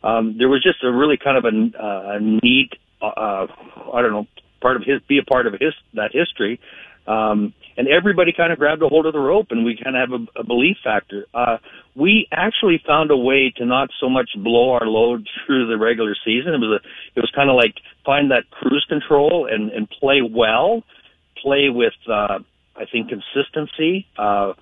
um, 0.02 0.36
there 0.38 0.48
was 0.48 0.62
just 0.62 0.82
a 0.82 0.90
really 0.90 1.16
kind 1.16 1.36
of 1.36 1.44
a, 1.44 1.82
uh, 1.82 2.16
a 2.16 2.20
neat, 2.20 2.72
uh, 3.02 3.46
I 3.92 4.02
don't 4.02 4.12
know, 4.12 4.26
part 4.60 4.76
of 4.76 4.82
his, 4.82 5.00
be 5.08 5.18
a 5.18 5.22
part 5.22 5.46
of 5.46 5.54
his 5.54 5.74
that 5.94 6.12
history. 6.12 6.60
Um, 7.06 7.54
and 7.78 7.86
everybody 7.86 8.32
kind 8.36 8.52
of 8.52 8.58
grabbed 8.58 8.82
a 8.82 8.88
hold 8.88 9.06
of 9.06 9.12
the 9.12 9.20
rope, 9.20 9.46
and 9.50 9.64
we 9.64 9.78
kind 9.82 9.96
of 9.96 10.10
have 10.10 10.20
a, 10.20 10.40
a 10.40 10.44
belief 10.44 10.76
factor. 10.82 11.24
Uh, 11.32 11.58
we 11.94 12.26
actually 12.32 12.82
found 12.84 13.12
a 13.12 13.16
way 13.16 13.52
to 13.56 13.64
not 13.64 13.88
so 14.00 14.10
much 14.10 14.30
blow 14.36 14.72
our 14.72 14.86
load 14.86 15.28
through 15.46 15.68
the 15.68 15.78
regular 15.78 16.16
season. 16.24 16.54
It 16.54 16.58
was 16.58 16.80
a, 16.82 16.88
it 17.16 17.20
was 17.20 17.30
kind 17.34 17.48
of 17.48 17.54
like 17.54 17.76
find 18.04 18.32
that 18.32 18.50
cruise 18.50 18.84
control 18.88 19.48
and 19.50 19.70
and 19.70 19.88
play 19.88 20.20
well, 20.20 20.82
play 21.40 21.68
with, 21.70 21.94
uh, 22.10 22.40
I 22.76 22.84
think, 22.90 23.10
consistency. 23.10 24.06
Uh, 24.18 24.54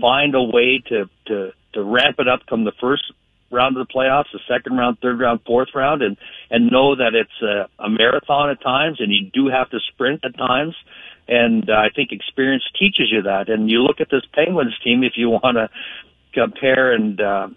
find 0.00 0.36
a 0.36 0.42
way 0.42 0.80
to 0.90 1.10
to 1.26 1.50
to 1.74 1.82
ramp 1.82 2.16
it 2.20 2.28
up 2.28 2.46
come 2.48 2.64
the 2.64 2.72
first 2.80 3.02
round 3.50 3.76
of 3.76 3.86
the 3.86 3.92
playoffs, 3.92 4.30
the 4.32 4.38
second 4.48 4.76
round, 4.76 4.98
third 5.02 5.18
round, 5.18 5.40
fourth 5.44 5.70
round, 5.74 6.02
and 6.02 6.16
and 6.50 6.70
know 6.70 6.94
that 6.94 7.14
it's 7.14 7.42
a, 7.42 7.84
a 7.84 7.90
marathon 7.90 8.50
at 8.50 8.62
times, 8.62 8.98
and 9.00 9.12
you 9.12 9.28
do 9.32 9.48
have 9.48 9.68
to 9.70 9.80
sprint 9.92 10.24
at 10.24 10.38
times. 10.38 10.76
And 11.28 11.68
uh, 11.68 11.74
I 11.74 11.88
think 11.94 12.10
experience 12.12 12.64
teaches 12.78 13.10
you 13.10 13.22
that. 13.22 13.48
And 13.48 13.70
you 13.70 13.82
look 13.82 14.00
at 14.00 14.08
this 14.10 14.22
Penguins 14.32 14.76
team, 14.82 15.04
if 15.04 15.12
you 15.16 15.30
want 15.30 15.56
to 15.56 15.68
compare 16.32 16.92
and 16.92 17.20
uh, 17.20 17.48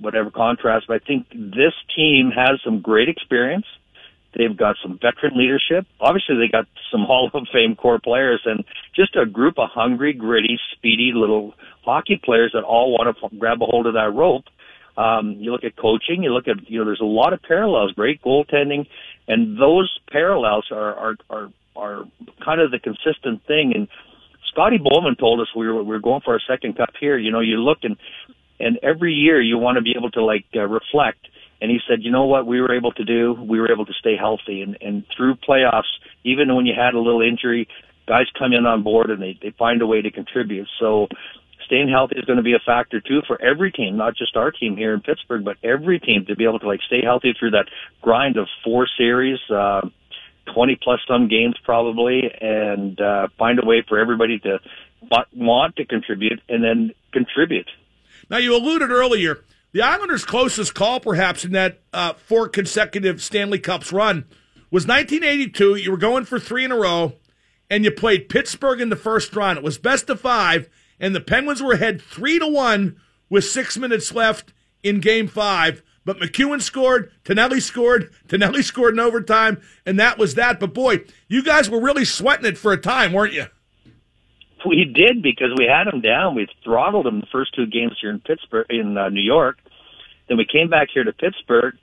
whatever 0.00 0.30
contrast, 0.30 0.86
but 0.88 1.02
I 1.02 1.04
think 1.04 1.28
this 1.30 1.74
team 1.94 2.30
has 2.34 2.60
some 2.64 2.80
great 2.80 3.08
experience. 3.08 3.66
They've 4.36 4.56
got 4.56 4.76
some 4.82 4.98
veteran 5.00 5.36
leadership. 5.36 5.86
Obviously, 6.00 6.36
they 6.36 6.48
got 6.50 6.66
some 6.92 7.00
Hall 7.06 7.30
of 7.32 7.46
Fame 7.52 7.76
core 7.76 7.98
players 7.98 8.42
and 8.44 8.64
just 8.94 9.16
a 9.16 9.26
group 9.26 9.58
of 9.58 9.68
hungry, 9.70 10.12
gritty, 10.12 10.58
speedy 10.72 11.12
little 11.14 11.54
hockey 11.84 12.20
players 12.22 12.52
that 12.54 12.62
all 12.62 12.92
want 12.92 13.16
to 13.16 13.36
grab 13.38 13.62
a 13.62 13.64
hold 13.64 13.86
of 13.86 13.94
that 13.94 14.12
rope. 14.14 14.44
Um, 14.96 15.36
you 15.38 15.52
look 15.52 15.64
at 15.64 15.76
coaching, 15.76 16.24
you 16.24 16.32
look 16.32 16.48
at, 16.48 16.68
you 16.68 16.80
know, 16.80 16.84
there's 16.84 17.00
a 17.00 17.04
lot 17.04 17.32
of 17.32 17.40
parallels, 17.40 17.92
great 17.92 18.20
goaltending, 18.20 18.86
and 19.28 19.56
those 19.56 19.96
parallels 20.10 20.66
are, 20.72 20.94
are, 20.94 21.16
are, 21.30 21.48
are 21.78 22.04
kind 22.44 22.60
of 22.60 22.70
the 22.70 22.78
consistent 22.78 23.46
thing. 23.46 23.72
And 23.74 23.88
Scotty 24.50 24.78
Bowman 24.78 25.16
told 25.16 25.40
us 25.40 25.46
we 25.56 25.66
were, 25.66 25.82
we 25.82 25.90
were 25.90 26.00
going 26.00 26.20
for 26.20 26.34
our 26.34 26.40
second 26.48 26.76
cup 26.76 26.90
here. 27.00 27.16
You 27.16 27.30
know, 27.30 27.40
you 27.40 27.56
look 27.56 27.78
and, 27.82 27.96
and 28.60 28.78
every 28.82 29.14
year 29.14 29.40
you 29.40 29.56
want 29.56 29.76
to 29.76 29.82
be 29.82 29.94
able 29.96 30.10
to 30.10 30.24
like 30.24 30.44
uh, 30.54 30.66
reflect 30.66 31.26
and 31.60 31.70
he 31.70 31.78
said, 31.88 31.98
you 32.02 32.10
know 32.10 32.24
what 32.24 32.46
we 32.46 32.60
were 32.60 32.74
able 32.74 32.92
to 32.92 33.04
do? 33.04 33.34
We 33.34 33.60
were 33.60 33.70
able 33.70 33.86
to 33.86 33.92
stay 33.94 34.16
healthy. 34.16 34.62
And, 34.62 34.78
and 34.80 35.04
through 35.16 35.36
playoffs, 35.36 35.90
even 36.24 36.54
when 36.54 36.66
you 36.66 36.74
had 36.76 36.94
a 36.94 37.00
little 37.00 37.20
injury, 37.20 37.66
guys 38.06 38.26
come 38.38 38.52
in 38.52 38.64
on 38.64 38.82
board 38.82 39.10
and 39.10 39.20
they, 39.20 39.38
they 39.42 39.52
find 39.58 39.82
a 39.82 39.86
way 39.86 40.00
to 40.00 40.10
contribute. 40.10 40.68
So 40.78 41.08
staying 41.66 41.88
healthy 41.88 42.16
is 42.16 42.24
going 42.24 42.36
to 42.36 42.44
be 42.44 42.54
a 42.54 42.60
factor 42.64 43.00
too 43.00 43.22
for 43.26 43.40
every 43.42 43.72
team, 43.72 43.96
not 43.96 44.16
just 44.16 44.36
our 44.36 44.52
team 44.52 44.76
here 44.76 44.94
in 44.94 45.00
Pittsburgh, 45.00 45.44
but 45.44 45.56
every 45.64 45.98
team 45.98 46.24
to 46.26 46.36
be 46.36 46.44
able 46.44 46.60
to 46.60 46.66
like 46.66 46.80
stay 46.86 47.02
healthy 47.02 47.34
through 47.38 47.50
that 47.50 47.66
grind 48.02 48.36
of 48.36 48.46
four 48.64 48.86
series, 48.96 49.38
uh, 49.50 49.80
20 50.54 50.78
plus 50.82 51.00
some 51.08 51.28
games 51.28 51.54
probably, 51.64 52.22
and 52.40 53.00
uh, 53.00 53.28
find 53.38 53.58
a 53.62 53.66
way 53.66 53.84
for 53.88 53.98
everybody 53.98 54.38
to 54.40 54.58
want 55.34 55.76
to 55.76 55.84
contribute 55.84 56.40
and 56.48 56.62
then 56.62 56.92
contribute. 57.12 57.68
Now, 58.30 58.38
you 58.38 58.54
alluded 58.56 58.90
earlier 58.90 59.44
the 59.72 59.82
Islanders' 59.82 60.24
closest 60.24 60.74
call, 60.74 61.00
perhaps, 61.00 61.44
in 61.44 61.52
that 61.52 61.80
uh, 61.92 62.14
four 62.14 62.48
consecutive 62.48 63.22
Stanley 63.22 63.58
Cups 63.58 63.92
run 63.92 64.24
was 64.70 64.86
1982. 64.86 65.76
You 65.76 65.90
were 65.90 65.98
going 65.98 66.24
for 66.24 66.38
three 66.38 66.64
in 66.64 66.72
a 66.72 66.76
row, 66.76 67.14
and 67.70 67.84
you 67.84 67.90
played 67.90 68.28
Pittsburgh 68.28 68.80
in 68.80 68.88
the 68.88 68.96
first 68.96 69.34
round. 69.36 69.58
It 69.58 69.64
was 69.64 69.78
best 69.78 70.08
of 70.08 70.20
five, 70.20 70.68
and 70.98 71.14
the 71.14 71.20
Penguins 71.20 71.62
were 71.62 71.74
ahead 71.74 72.00
three 72.00 72.38
to 72.38 72.46
one 72.46 72.96
with 73.28 73.44
six 73.44 73.76
minutes 73.76 74.12
left 74.14 74.52
in 74.82 75.00
Game 75.00 75.28
Five. 75.28 75.82
But 76.08 76.20
McEwen 76.20 76.62
scored, 76.62 77.12
Tonelli 77.24 77.60
scored, 77.60 78.10
Tonelli 78.28 78.62
scored 78.62 78.94
in 78.94 78.98
overtime, 78.98 79.60
and 79.84 80.00
that 80.00 80.16
was 80.16 80.36
that. 80.36 80.58
But 80.58 80.72
boy, 80.72 81.00
you 81.28 81.42
guys 81.42 81.68
were 81.68 81.82
really 81.82 82.06
sweating 82.06 82.46
it 82.46 82.56
for 82.56 82.72
a 82.72 82.78
time, 82.78 83.12
weren't 83.12 83.34
you? 83.34 83.44
We 84.66 84.86
did 84.86 85.22
because 85.22 85.50
we 85.58 85.66
had 85.66 85.84
them 85.84 86.00
down. 86.00 86.34
We 86.34 86.48
throttled 86.64 87.04
them 87.04 87.20
the 87.20 87.26
first 87.30 87.54
two 87.54 87.66
games 87.66 87.98
here 88.00 88.08
in 88.08 88.20
Pittsburgh, 88.20 88.64
in 88.70 88.96
uh, 88.96 89.10
New 89.10 89.20
York. 89.20 89.58
Then 90.28 90.38
we 90.38 90.46
came 90.50 90.70
back 90.70 90.88
here 90.94 91.04
to 91.04 91.12
Pittsburgh. 91.12 91.74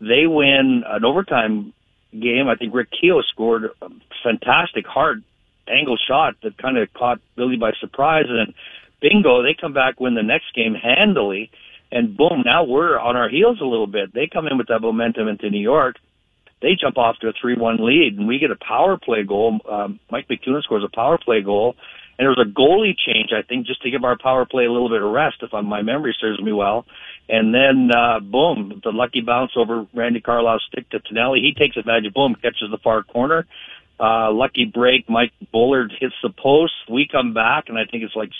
They 0.00 0.28
win 0.28 0.84
an 0.86 1.04
overtime 1.04 1.72
game. 2.12 2.46
I 2.46 2.54
think 2.54 2.72
Rick 2.72 2.90
Kehoe 2.92 3.22
scored 3.22 3.70
a 3.82 3.88
fantastic 4.22 4.86
hard 4.86 5.24
angle 5.66 5.96
shot 5.96 6.36
that 6.44 6.58
kind 6.58 6.78
of 6.78 6.94
caught 6.94 7.18
Billy 7.34 7.56
by 7.56 7.72
surprise. 7.80 8.26
And 8.28 8.38
then 8.38 8.54
bingo, 9.00 9.42
they 9.42 9.56
come 9.60 9.72
back, 9.72 9.98
win 9.98 10.14
the 10.14 10.22
next 10.22 10.54
game 10.54 10.76
handily. 10.76 11.50
And 11.92 12.16
boom, 12.16 12.42
now 12.44 12.64
we're 12.64 12.98
on 12.98 13.16
our 13.16 13.28
heels 13.28 13.58
a 13.60 13.64
little 13.64 13.86
bit. 13.86 14.12
They 14.12 14.28
come 14.32 14.46
in 14.46 14.58
with 14.58 14.68
that 14.68 14.80
momentum 14.80 15.28
into 15.28 15.50
New 15.50 15.60
York. 15.60 15.96
They 16.60 16.76
jump 16.80 16.96
off 16.96 17.16
to 17.20 17.28
a 17.28 17.32
3-1 17.32 17.80
lead 17.80 18.16
and 18.18 18.26
we 18.26 18.38
get 18.38 18.50
a 18.50 18.56
power 18.56 18.96
play 18.96 19.22
goal. 19.22 19.60
Um, 19.70 20.00
Mike 20.10 20.26
McEwen 20.28 20.62
scores 20.62 20.82
a 20.84 20.94
power 20.94 21.18
play 21.18 21.42
goal 21.42 21.76
and 22.18 22.24
there 22.24 22.30
was 22.30 22.46
a 22.46 22.48
goalie 22.48 22.94
change, 22.96 23.30
I 23.32 23.42
think, 23.42 23.66
just 23.66 23.82
to 23.82 23.90
give 23.90 24.04
our 24.04 24.16
power 24.16 24.46
play 24.46 24.64
a 24.64 24.72
little 24.72 24.88
bit 24.88 25.02
of 25.02 25.10
rest, 25.10 25.36
if 25.42 25.52
my 25.52 25.82
memory 25.82 26.14
serves 26.20 26.40
me 26.40 26.52
well. 26.52 26.86
And 27.28 27.52
then, 27.52 27.90
uh, 27.90 28.20
boom, 28.20 28.80
the 28.84 28.92
lucky 28.92 29.20
bounce 29.20 29.52
over 29.56 29.86
Randy 29.92 30.20
Carlyle's 30.20 30.62
stick 30.68 30.88
to 30.90 31.00
Tonelli. 31.00 31.40
He 31.40 31.54
takes 31.58 31.76
advantage, 31.76 32.14
boom, 32.14 32.36
catches 32.36 32.70
the 32.70 32.78
far 32.78 33.02
corner. 33.02 33.46
Uh, 33.98 34.30
lucky 34.32 34.64
break, 34.64 35.08
Mike 35.08 35.32
Bullard 35.52 35.92
hits 35.98 36.14
the 36.22 36.30
post. 36.30 36.74
We 36.88 37.08
come 37.10 37.34
back, 37.34 37.68
and 37.68 37.78
I 37.78 37.84
think 37.84 38.04
it's 38.04 38.16
like 38.16 38.30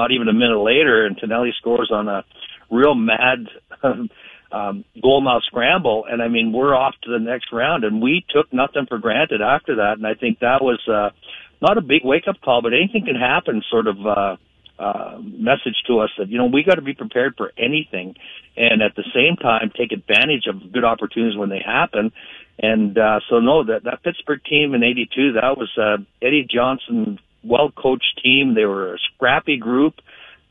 not 0.00 0.12
even 0.12 0.28
a 0.28 0.32
minute 0.32 0.60
later, 0.60 1.04
and 1.04 1.18
Tonelli 1.18 1.52
scores 1.58 1.90
on 1.92 2.08
a 2.08 2.24
real 2.70 2.94
mad 2.94 3.46
um, 3.82 4.84
goal 5.02 5.20
mouth 5.20 5.42
scramble. 5.44 6.06
And 6.08 6.22
I 6.22 6.28
mean, 6.28 6.52
we're 6.52 6.74
off 6.74 6.94
to 7.04 7.10
the 7.10 7.18
next 7.18 7.52
round, 7.52 7.84
and 7.84 8.00
we 8.00 8.24
took 8.30 8.50
nothing 8.52 8.86
for 8.88 8.98
granted 8.98 9.42
after 9.42 9.76
that. 9.76 9.94
And 9.98 10.06
I 10.06 10.14
think 10.14 10.38
that 10.38 10.62
was, 10.62 10.80
uh, 10.88 11.10
not 11.60 11.76
a 11.76 11.82
big 11.82 12.02
wake 12.04 12.24
up 12.26 12.40
call, 12.40 12.62
but 12.62 12.72
anything 12.72 13.04
can 13.04 13.16
happen 13.16 13.62
sort 13.70 13.86
of 13.86 13.96
uh, 14.06 14.36
uh, 14.78 15.18
message 15.20 15.76
to 15.86 16.00
us 16.00 16.10
that, 16.16 16.28
you 16.28 16.38
know, 16.38 16.46
we 16.46 16.64
got 16.64 16.76
to 16.76 16.82
be 16.82 16.94
prepared 16.94 17.34
for 17.36 17.52
anything 17.58 18.14
and 18.56 18.80
at 18.80 18.96
the 18.96 19.04
same 19.14 19.36
time 19.36 19.70
take 19.76 19.92
advantage 19.92 20.46
of 20.48 20.72
good 20.72 20.84
opportunities 20.84 21.36
when 21.36 21.50
they 21.50 21.60
happen. 21.64 22.12
And 22.58 22.96
uh, 22.96 23.20
so, 23.28 23.40
no, 23.40 23.64
that, 23.64 23.84
that 23.84 24.02
Pittsburgh 24.02 24.40
team 24.48 24.74
in 24.74 24.82
82, 24.82 25.32
that 25.34 25.56
was 25.56 25.70
uh, 25.76 26.02
Eddie 26.22 26.46
Johnston, 26.50 27.18
well 27.42 27.70
coached 27.70 28.20
team. 28.22 28.54
They 28.54 28.64
were 28.64 28.94
a 28.94 28.98
scrappy 29.14 29.56
group. 29.56 29.94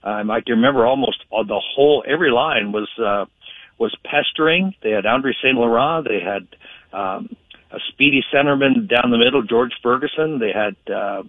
Um, 0.03 0.31
I 0.31 0.41
can 0.41 0.55
remember 0.55 0.85
almost 0.85 1.23
the 1.29 1.61
whole, 1.75 2.03
every 2.07 2.31
line 2.31 2.71
was, 2.71 2.89
uh, 2.97 3.25
was 3.77 3.95
pestering. 4.03 4.73
They 4.81 4.91
had 4.91 5.05
Andre 5.05 5.33
St. 5.41 5.55
Laurent. 5.55 6.07
They 6.07 6.19
had, 6.19 6.47
um, 6.97 7.35
a 7.71 7.77
speedy 7.89 8.23
centerman 8.33 8.89
down 8.89 9.11
the 9.11 9.17
middle, 9.17 9.43
George 9.43 9.73
Ferguson. 9.83 10.39
They 10.39 10.51
had 10.51 10.75
uh, 10.91 11.23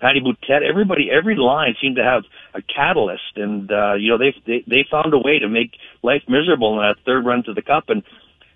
Patty 0.00 0.20
Boutette. 0.20 0.68
Everybody, 0.68 1.10
every 1.10 1.36
line 1.36 1.74
seemed 1.80 1.96
to 1.96 2.04
have 2.04 2.24
a 2.54 2.62
catalyst, 2.62 3.36
and 3.36 3.70
uh, 3.70 3.94
you 3.94 4.10
know 4.10 4.18
they, 4.18 4.34
they 4.46 4.64
they 4.66 4.86
found 4.90 5.14
a 5.14 5.18
way 5.18 5.38
to 5.38 5.48
make 5.48 5.72
life 6.02 6.22
miserable 6.28 6.74
in 6.74 6.86
that 6.86 6.96
third 7.04 7.24
run 7.24 7.44
to 7.44 7.54
the 7.54 7.62
cup. 7.62 7.84
And 7.88 8.02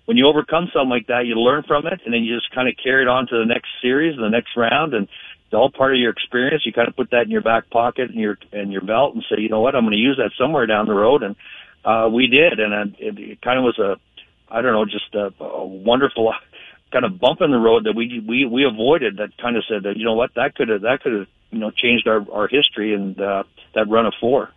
when 0.05 0.17
you 0.17 0.27
overcome 0.27 0.69
something 0.73 0.89
like 0.89 1.07
that, 1.07 1.25
you 1.25 1.35
learn 1.35 1.63
from 1.63 1.87
it, 1.87 2.01
and 2.03 2.13
then 2.13 2.23
you 2.23 2.35
just 2.35 2.53
kind 2.53 2.67
of 2.67 2.75
carry 2.81 3.03
it 3.03 3.07
on 3.07 3.27
to 3.27 3.37
the 3.37 3.45
next 3.45 3.69
series 3.81 4.17
the 4.17 4.29
next 4.29 4.57
round, 4.57 4.93
and 4.93 5.07
it's 5.51 5.57
all 5.57 5.69
part 5.69 5.93
of 5.93 5.99
your 5.99 6.11
experience. 6.11 6.65
You 6.65 6.71
kind 6.71 6.87
of 6.87 6.95
put 6.95 7.11
that 7.11 7.23
in 7.23 7.29
your 7.29 7.41
back 7.41 7.69
pocket 7.69 8.09
and 8.09 8.17
your 8.17 8.37
and 8.53 8.71
your 8.71 8.81
belt, 8.81 9.15
and 9.15 9.23
say, 9.29 9.41
you 9.41 9.49
know 9.49 9.59
what, 9.59 9.75
I'm 9.75 9.83
going 9.83 9.91
to 9.91 9.97
use 9.97 10.15
that 10.15 10.31
somewhere 10.39 10.65
down 10.65 10.87
the 10.87 10.93
road. 10.93 11.23
And 11.23 11.35
uh, 11.83 12.07
we 12.09 12.27
did, 12.27 12.61
and 12.61 12.73
uh, 12.73 12.95
it, 12.97 13.19
it 13.19 13.41
kind 13.41 13.59
of 13.59 13.65
was 13.65 13.77
a, 13.77 13.97
I 14.49 14.61
don't 14.61 14.71
know, 14.71 14.85
just 14.85 15.13
a, 15.13 15.43
a 15.43 15.65
wonderful 15.65 16.33
kind 16.93 17.03
of 17.03 17.19
bump 17.19 17.41
in 17.41 17.51
the 17.51 17.57
road 17.57 17.83
that 17.83 17.97
we 17.97 18.23
we 18.25 18.45
we 18.45 18.63
avoided 18.63 19.17
that 19.17 19.37
kind 19.41 19.57
of 19.57 19.65
said 19.67 19.83
that 19.83 19.97
you 19.97 20.05
know 20.05 20.13
what 20.13 20.31
that 20.35 20.55
could 20.55 20.69
have 20.69 20.83
that 20.83 21.01
could 21.03 21.11
have 21.11 21.27
you 21.49 21.59
know 21.59 21.69
changed 21.69 22.07
our 22.07 22.25
our 22.31 22.47
history 22.47 22.93
and 22.93 23.19
uh, 23.19 23.43
that 23.75 23.89
run 23.89 24.05
of 24.05 24.13
four. 24.21 24.51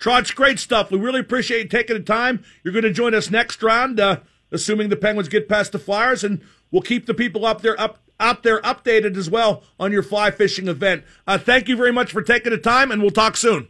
Trotz, 0.00 0.34
great 0.34 0.58
stuff. 0.58 0.90
We 0.90 0.98
really 0.98 1.20
appreciate 1.20 1.64
you 1.64 1.68
taking 1.68 1.96
the 1.98 2.02
time. 2.02 2.42
You're 2.64 2.72
going 2.72 2.84
to 2.84 2.92
join 2.92 3.14
us 3.14 3.30
next 3.30 3.62
round, 3.62 4.00
uh, 4.00 4.20
assuming 4.50 4.88
the 4.88 4.96
Penguins 4.96 5.28
get 5.28 5.46
past 5.46 5.72
the 5.72 5.78
Flyers, 5.78 6.24
and 6.24 6.40
we'll 6.70 6.80
keep 6.80 7.04
the 7.04 7.12
people 7.12 7.44
up 7.44 7.60
there 7.60 7.78
up 7.78 7.98
out 8.20 8.42
there 8.42 8.60
updated 8.62 9.16
as 9.16 9.30
well 9.30 9.62
on 9.78 9.92
your 9.92 10.02
fly 10.02 10.30
fishing 10.30 10.68
event. 10.68 11.04
Uh, 11.26 11.38
thank 11.38 11.68
you 11.68 11.76
very 11.76 11.92
much 11.92 12.12
for 12.12 12.22
taking 12.22 12.50
the 12.50 12.58
time, 12.58 12.90
and 12.90 13.00
we'll 13.00 13.10
talk 13.10 13.36
soon. 13.36 13.68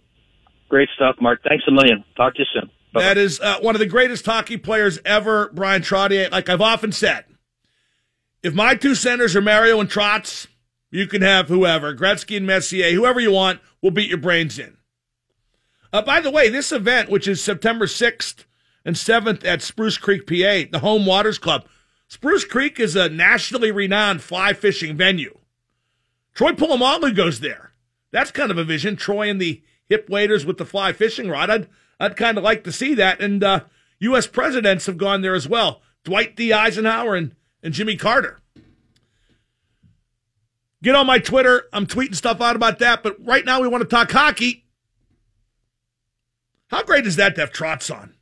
Great 0.68 0.88
stuff, 0.94 1.16
Mark. 1.20 1.40
Thanks 1.48 1.64
a 1.68 1.70
million. 1.70 2.04
Talk 2.16 2.34
to 2.34 2.40
you 2.40 2.46
soon. 2.52 2.70
Bye-bye. 2.92 3.02
That 3.02 3.18
is 3.18 3.40
uh, 3.40 3.58
one 3.60 3.74
of 3.74 3.78
the 3.80 3.86
greatest 3.86 4.24
hockey 4.24 4.56
players 4.56 4.98
ever, 5.04 5.50
Bryan 5.50 5.82
Trottier. 5.82 6.30
Like 6.30 6.48
I've 6.48 6.60
often 6.60 6.92
said, 6.92 7.24
if 8.42 8.54
my 8.54 8.74
two 8.74 8.94
centers 8.94 9.34
are 9.34 9.40
Mario 9.40 9.80
and 9.80 9.90
Trotz, 9.90 10.46
you 10.90 11.06
can 11.06 11.22
have 11.22 11.48
whoever, 11.48 11.94
Gretzky 11.94 12.36
and 12.36 12.46
Messier, 12.46 12.92
whoever 12.92 13.20
you 13.20 13.32
want, 13.32 13.60
will 13.82 13.90
beat 13.90 14.08
your 14.08 14.18
brains 14.18 14.58
in. 14.58 14.76
Uh, 15.92 16.02
by 16.02 16.20
the 16.20 16.30
way, 16.30 16.48
this 16.48 16.72
event, 16.72 17.10
which 17.10 17.26
is 17.26 17.42
September 17.42 17.86
6th 17.86 18.44
and 18.84 18.96
7th 18.96 19.44
at 19.44 19.62
Spruce 19.62 19.98
Creek, 19.98 20.26
PA, 20.26 20.68
the 20.70 20.80
Home 20.80 21.06
Waters 21.06 21.38
Club. 21.38 21.66
Spruce 22.08 22.44
Creek 22.44 22.80
is 22.80 22.96
a 22.96 23.08
nationally 23.08 23.70
renowned 23.70 24.22
fly 24.22 24.52
fishing 24.52 24.96
venue. 24.96 25.38
Troy 26.34 26.52
Polamalu 26.52 27.14
goes 27.14 27.40
there. 27.40 27.72
That's 28.10 28.30
kind 28.30 28.50
of 28.50 28.58
a 28.58 28.64
vision. 28.64 28.96
Troy 28.96 29.28
and 29.28 29.40
the 29.40 29.62
hip 29.88 30.08
waders 30.08 30.44
with 30.44 30.58
the 30.58 30.64
fly 30.64 30.92
fishing 30.92 31.28
rod. 31.28 31.50
I'd, 31.50 31.68
I'd 32.00 32.16
kind 32.16 32.38
of 32.38 32.44
like 32.44 32.64
to 32.64 32.72
see 32.72 32.94
that. 32.94 33.20
And, 33.20 33.44
uh, 33.44 33.60
U.S. 34.00 34.26
presidents 34.26 34.86
have 34.86 34.96
gone 34.96 35.22
there 35.22 35.34
as 35.34 35.48
well 35.48 35.82
Dwight 36.04 36.36
D. 36.36 36.52
Eisenhower 36.52 37.14
and, 37.14 37.34
and 37.62 37.74
Jimmy 37.74 37.96
Carter. 37.96 38.40
Get 40.82 40.94
on 40.94 41.06
my 41.06 41.18
Twitter. 41.18 41.64
I'm 41.72 41.86
tweeting 41.86 42.14
stuff 42.14 42.40
out 42.40 42.56
about 42.56 42.78
that. 42.78 43.02
But 43.02 43.16
right 43.24 43.44
now, 43.44 43.60
we 43.60 43.68
want 43.68 43.82
to 43.82 43.88
talk 43.88 44.10
hockey. 44.12 44.64
How 46.68 46.84
great 46.84 47.06
is 47.06 47.16
that 47.16 47.34
to 47.34 47.40
have 47.40 47.52
Trotz 47.52 47.92
on? 47.92 48.14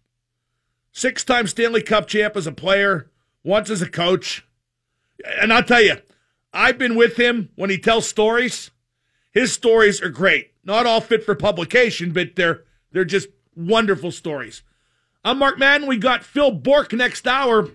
Six 0.93 1.23
time 1.25 1.47
Stanley 1.47 1.83
Cup 1.83 2.07
champ 2.07 2.37
as 2.37 2.47
a 2.47 2.53
player, 2.53 3.11
once 3.47 3.71
as 3.71 3.81
a 3.81 3.89
coach. 3.89 4.45
And 5.41 5.53
I'll 5.53 5.63
tell 5.63 5.81
you, 5.81 5.97
I've 6.53 6.77
been 6.77 6.97
with 6.97 7.17
him 7.17 7.51
when 7.55 7.71
he 7.71 7.79
tells 7.79 8.09
stories. 8.09 8.71
His 9.31 9.53
stories 9.53 10.03
are 10.03 10.11
great. 10.11 10.53
Not 10.65 10.85
all 10.85 11.01
fit 11.01 11.25
for 11.25 11.35
publication, 11.35 12.13
but 12.13 12.35
they're 12.35 12.65
they're 12.93 13.05
just 13.05 13.29
wonderful 13.55 14.11
stories. 14.11 14.63
I'm 15.25 15.39
Mark 15.39 15.59
Madden. 15.59 15.87
We 15.87 15.97
got 15.97 16.25
Phil 16.25 16.51
Bourque 16.51 16.93
next 16.93 17.27
hour, 17.27 17.69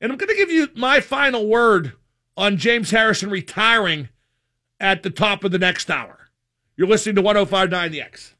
and 0.00 0.12
I'm 0.12 0.18
going 0.18 0.28
to 0.28 0.36
give 0.36 0.50
you 0.50 0.68
my 0.76 1.00
final 1.00 1.46
word 1.46 1.92
on 2.36 2.58
James 2.58 2.90
Harrison 2.90 3.30
retiring 3.30 4.08
at 4.78 5.02
the 5.02 5.10
top 5.10 5.44
of 5.44 5.52
the 5.52 5.58
next 5.58 5.90
hour. 5.90 6.28
You're 6.76 6.88
listening 6.88 7.16
to 7.16 7.22
1059 7.22 7.90
The 7.90 8.02
X. 8.02 8.35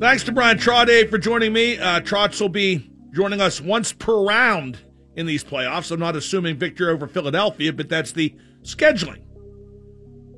Thanks 0.00 0.22
to 0.24 0.32
Bryan 0.32 0.58
Trottier 0.58 1.10
for 1.10 1.18
joining 1.18 1.52
me. 1.52 1.78
Uh, 1.78 2.00
will 2.40 2.48
be 2.48 2.88
joining 3.12 3.40
us 3.40 3.60
once 3.60 3.92
per 3.92 4.22
round 4.22 4.78
in 5.16 5.26
these 5.26 5.42
playoffs. 5.42 5.90
I'm 5.90 5.98
not 5.98 6.14
assuming 6.14 6.56
victory 6.56 6.88
over 6.88 7.08
Philadelphia, 7.08 7.72
but 7.72 7.88
that's 7.88 8.12
the 8.12 8.34
scheduling. 8.62 9.22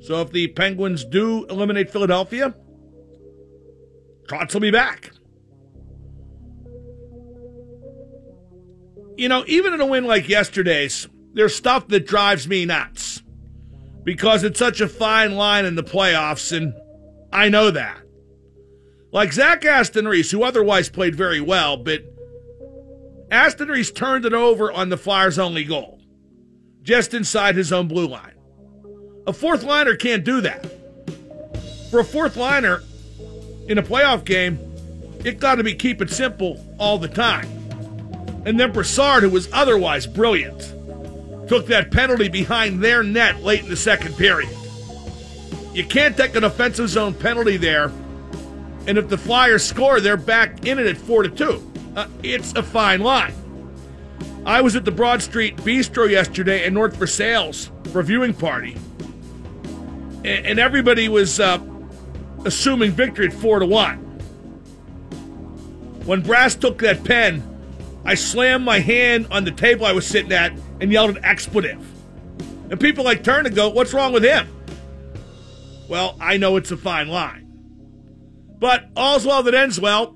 So 0.01 0.23
if 0.23 0.33
the 0.33 0.49
Penguins 0.49 1.05
do 1.05 1.44
eliminate 1.46 1.90
Philadelphia, 1.90 2.55
Trots 4.31 4.55
will 4.55 4.61
be 4.61 4.70
back. 4.70 5.11
You 9.16 9.29
know, 9.29 9.42
even 9.49 9.75
in 9.75 9.81
a 9.81 9.87
win 9.87 10.05
like 10.05 10.29
yesterday's, 10.29 11.09
there's 11.35 11.53
stuff 11.53 11.88
that 11.88 12.07
drives 12.07 12.46
me 12.46 12.64
nuts 12.64 13.25
because 14.05 14.44
it's 14.44 14.61
such 14.61 14.81
a 14.81 14.87
fine 14.87 15.35
line 15.35 15.64
in 15.64 15.75
the 15.75 15.83
playoffs, 15.83 16.57
and 16.57 16.73
I 17.33 17.49
know 17.49 17.73
that. 17.73 18.01
Like 19.12 19.33
Zach 19.33 19.64
Aston 19.64 20.07
Reese, 20.07 20.31
who 20.31 20.42
otherwise 20.42 20.88
played 20.88 21.16
very 21.16 21.40
well, 21.40 21.77
but 21.77 22.03
Aston 23.31 23.68
Reese 23.68 23.90
turned 23.90 24.25
it 24.25 24.33
over 24.33 24.70
on 24.70 24.88
the 24.88 24.96
Flyers' 24.96 25.38
only 25.38 25.64
goal, 25.64 26.01
just 26.83 27.14
inside 27.14 27.57
his 27.57 27.73
own 27.73 27.88
blue 27.88 28.07
line. 28.07 28.35
A 29.27 29.33
fourth 29.33 29.62
liner 29.62 29.96
can't 29.96 30.25
do 30.25 30.40
that. 30.40 30.64
For 31.90 32.01
a 32.01 32.05
fourth 32.05 32.37
liner 32.37 32.83
in 33.68 33.79
a 33.79 33.83
playoff 33.83 34.25
game, 34.25 34.59
it 35.25 35.40
got 35.40 35.57
to 35.57 35.64
be 35.64 35.75
keep 35.75 36.01
it 36.01 36.11
simple 36.11 36.64
all 36.79 36.99
the 36.99 37.09
time. 37.09 37.49
And 38.46 38.59
then 38.59 38.73
Brassard, 38.73 39.23
who 39.23 39.31
was 39.31 39.49
otherwise 39.53 40.07
brilliant, 40.07 40.61
took 41.49 41.66
that 41.66 41.90
penalty 41.90 42.29
behind 42.29 42.83
their 42.83 43.03
net 43.03 43.42
late 43.42 43.64
in 43.64 43.68
the 43.68 43.77
second 43.77 44.16
period. 44.16 44.57
You 45.75 45.85
can't 45.85 46.16
take 46.16 46.35
an 46.37 46.44
offensive 46.44 46.88
zone 46.88 47.14
penalty 47.14 47.57
there, 47.57 47.92
and 48.90 48.98
if 48.98 49.09
the 49.09 49.16
Flyers 49.16 49.62
score, 49.62 50.00
they're 50.00 50.16
back 50.16 50.66
in 50.66 50.81
it 50.81 50.87
at 50.87 50.96
four 50.96 51.22
to 51.22 51.29
two. 51.29 51.72
Uh, 51.94 52.09
it's 52.24 52.53
a 52.55 52.62
fine 52.62 53.00
line. 53.00 53.33
I 54.44 54.62
was 54.62 54.74
at 54.74 54.85
the 54.85 54.90
Broad 54.90 55.22
Street 55.22 55.57
Bistro 55.59 56.11
yesterday 56.11 56.66
in 56.66 56.74
North 56.74 56.96
Versailles 56.96 57.70
for 57.92 58.00
a 58.00 58.03
viewing 58.03 58.35
party, 58.35 58.76
and, 60.24 60.26
and 60.44 60.59
everybody 60.59 61.09
was 61.09 61.38
uh, 61.38 61.61
assuming 62.44 62.90
victory 62.90 63.29
at 63.29 63.33
four 63.33 63.61
to 63.61 63.66
one. 63.66 63.98
When 66.05 66.22
Brass 66.22 66.57
took 66.57 66.79
that 66.79 67.05
pen, 67.05 67.44
I 68.05 68.16
slammed 68.16 68.64
my 68.64 68.81
hand 68.81 69.29
on 69.31 69.44
the 69.44 69.53
table 69.53 69.87
I 69.87 69.92
was 69.92 70.05
sitting 70.05 70.33
at 70.33 70.53
and 70.81 70.90
yelled 70.90 71.16
an 71.16 71.24
expletive. 71.24 71.79
And 72.70 72.81
people 72.81 73.05
like 73.05 73.22
turn 73.22 73.46
and 73.46 73.55
go, 73.55 73.68
"What's 73.68 73.94
wrong 73.94 74.12
with 74.12 74.24
him?" 74.24 74.48
Well, 75.88 76.16
I 76.20 76.38
know 76.38 76.57
it's 76.57 76.72
a 76.72 76.76
fine 76.76 77.07
line, 77.07 77.49
but 78.61 78.88
all's 78.94 79.27
well 79.27 79.42
that 79.42 79.55
ends 79.55 79.81
well. 79.81 80.14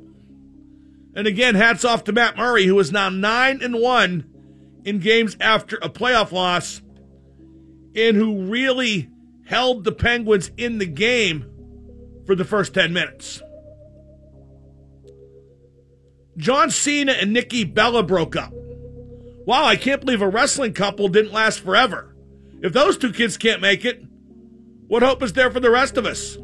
And 1.16 1.26
again, 1.26 1.54
hats 1.54 1.84
off 1.84 2.04
to 2.04 2.12
Matt 2.12 2.36
Murray, 2.36 2.66
who 2.66 2.78
is 2.78 2.92
now 2.92 3.08
9 3.08 3.60
and 3.62 3.80
1 3.80 4.24
in 4.84 4.98
games 4.98 5.36
after 5.40 5.76
a 5.76 5.88
playoff 5.88 6.30
loss, 6.30 6.82
and 7.96 8.16
who 8.16 8.44
really 8.44 9.08
held 9.46 9.84
the 9.84 9.92
Penguins 9.92 10.50
in 10.56 10.78
the 10.78 10.86
game 10.86 11.50
for 12.26 12.34
the 12.34 12.44
first 12.44 12.74
10 12.74 12.92
minutes. 12.92 13.42
John 16.36 16.70
Cena 16.70 17.12
and 17.12 17.32
Nikki 17.32 17.64
Bella 17.64 18.02
broke 18.02 18.34
up. 18.34 18.52
Wow, 19.46 19.64
I 19.64 19.76
can't 19.76 20.00
believe 20.00 20.22
a 20.22 20.28
wrestling 20.28 20.72
couple 20.72 21.08
didn't 21.08 21.32
last 21.32 21.60
forever. 21.60 22.14
If 22.60 22.72
those 22.72 22.96
two 22.96 23.12
kids 23.12 23.36
can't 23.36 23.60
make 23.60 23.84
it, 23.84 24.02
what 24.88 25.02
hope 25.02 25.22
is 25.22 25.34
there 25.34 25.50
for 25.50 25.60
the 25.60 25.70
rest 25.70 25.96
of 25.96 26.06
us? 26.06 26.36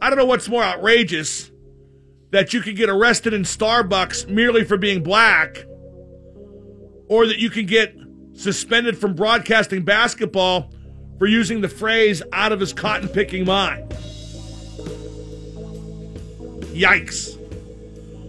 I 0.00 0.10
don't 0.10 0.18
know 0.18 0.26
what's 0.26 0.48
more 0.48 0.62
outrageous 0.62 1.50
that 2.30 2.52
you 2.52 2.60
can 2.60 2.74
get 2.74 2.88
arrested 2.88 3.32
in 3.32 3.42
Starbucks 3.42 4.28
merely 4.28 4.64
for 4.64 4.76
being 4.76 5.02
black, 5.02 5.64
or 7.08 7.26
that 7.26 7.38
you 7.38 7.50
can 7.50 7.66
get 7.66 7.94
suspended 8.34 8.98
from 8.98 9.14
broadcasting 9.14 9.84
basketball 9.84 10.70
for 11.18 11.26
using 11.26 11.60
the 11.62 11.68
phrase 11.68 12.22
out 12.32 12.52
of 12.52 12.60
his 12.60 12.72
cotton 12.72 13.08
picking 13.08 13.44
mind. 13.46 13.90
Yikes. 16.74 17.38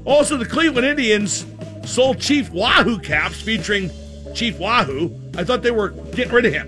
Also, 0.06 0.38
the 0.38 0.46
Cleveland 0.46 0.88
Indians 0.88 1.46
sold 1.86 2.20
Chief 2.20 2.50
Wahoo 2.52 2.98
caps 3.00 3.42
featuring 3.42 3.92
Chief 4.34 4.58
Wahoo. 4.58 5.14
I 5.38 5.44
thought 5.44 5.64
they 5.64 5.72
were 5.72 5.90
getting 5.90 6.32
rid 6.32 6.46
of 6.46 6.54
him. 6.54 6.68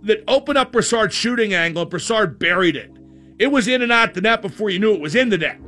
that 0.02 0.22
opened 0.28 0.58
up 0.58 0.72
Brassard's 0.72 1.14
shooting 1.14 1.54
angle, 1.54 1.82
and 1.82 1.90
Brassard 1.90 2.38
buried 2.38 2.76
it. 2.76 2.90
It 3.38 3.46
was 3.46 3.68
in 3.68 3.80
and 3.80 3.90
out 3.90 4.12
the 4.12 4.20
net 4.20 4.42
before 4.42 4.68
you 4.68 4.78
knew 4.78 4.92
it 4.92 5.00
was 5.00 5.14
in 5.14 5.30
the 5.30 5.38
net. 5.38 5.58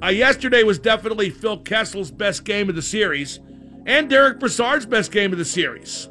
Uh, 0.00 0.10
yesterday 0.10 0.62
was 0.62 0.78
definitely 0.78 1.30
Phil 1.30 1.58
Kessel's 1.58 2.12
best 2.12 2.44
game 2.44 2.68
of 2.68 2.76
the 2.76 2.82
series, 2.82 3.40
and 3.84 4.08
Derek 4.08 4.38
Brassard's 4.38 4.86
best 4.86 5.10
game 5.10 5.32
of 5.32 5.38
the 5.38 5.44
series. 5.44 6.08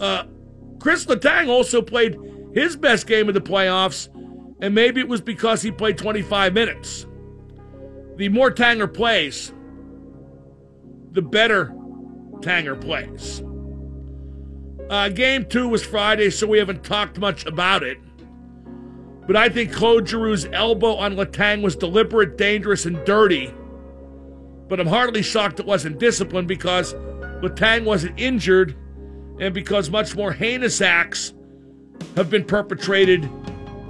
Uh, 0.00 0.24
Chris 0.78 1.04
Letang 1.04 1.48
also 1.48 1.82
played 1.82 2.16
his 2.54 2.76
best 2.76 3.06
game 3.06 3.28
of 3.28 3.34
the 3.34 3.42
playoffs, 3.42 4.08
and 4.60 4.74
maybe 4.74 5.00
it 5.00 5.08
was 5.08 5.20
because 5.20 5.62
he 5.62 5.70
played 5.70 5.98
25 5.98 6.52
minutes. 6.52 7.06
The 8.16 8.28
more 8.28 8.50
Tanger 8.50 8.92
plays, 8.92 9.52
the 11.12 11.22
better 11.22 11.66
Tanger 12.40 12.80
plays. 12.80 13.42
Uh, 14.90 15.08
game 15.10 15.44
two 15.44 15.68
was 15.68 15.84
Friday, 15.84 16.30
so 16.30 16.46
we 16.46 16.58
haven't 16.58 16.82
talked 16.82 17.18
much 17.18 17.44
about 17.46 17.82
it. 17.82 17.98
But 19.26 19.36
I 19.36 19.50
think 19.50 19.72
Claude 19.72 20.06
Giroux's 20.06 20.48
elbow 20.52 20.94
on 20.94 21.14
Letang 21.14 21.62
was 21.62 21.76
deliberate, 21.76 22.38
dangerous, 22.38 22.86
and 22.86 23.04
dirty. 23.04 23.52
But 24.68 24.80
I'm 24.80 24.86
hardly 24.86 25.22
shocked 25.22 25.60
it 25.60 25.66
wasn't 25.66 25.98
disciplined 25.98 26.48
because 26.48 26.94
Letang 27.42 27.84
wasn't 27.84 28.18
injured 28.18 28.74
and 29.38 29.52
because 29.52 29.90
much 29.90 30.16
more 30.16 30.32
heinous 30.32 30.80
acts 30.80 31.34
have 32.16 32.30
been 32.30 32.44
perpetrated 32.44 33.30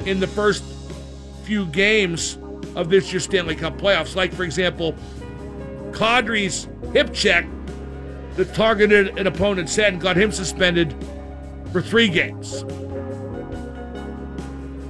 in 0.06 0.20
the 0.20 0.26
first 0.26 0.64
few 1.42 1.66
games 1.66 2.38
of 2.74 2.90
this 2.90 3.12
year's 3.12 3.24
Stanley 3.24 3.56
Cup 3.56 3.78
playoffs. 3.78 4.14
Like, 4.14 4.32
for 4.32 4.44
example, 4.44 4.94
Kadri's 5.92 6.68
hip 6.92 7.12
check 7.12 7.46
that 8.36 8.54
targeted 8.54 9.18
an 9.18 9.26
opponent's 9.26 9.74
head 9.74 9.92
and 9.94 10.02
got 10.02 10.16
him 10.16 10.30
suspended 10.30 10.94
for 11.72 11.82
three 11.82 12.08
games. 12.08 12.64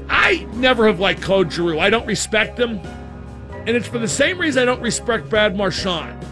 I 0.08 0.46
never 0.54 0.86
have 0.86 1.00
liked 1.00 1.22
Claude 1.22 1.52
Giroux. 1.52 1.78
I 1.78 1.90
don't 1.90 2.06
respect 2.06 2.58
him. 2.58 2.80
And 3.66 3.70
it's 3.70 3.88
for 3.88 3.98
the 3.98 4.08
same 4.08 4.38
reason 4.38 4.62
I 4.62 4.64
don't 4.66 4.82
respect 4.82 5.28
Brad 5.28 5.56
Marchand. 5.56 6.24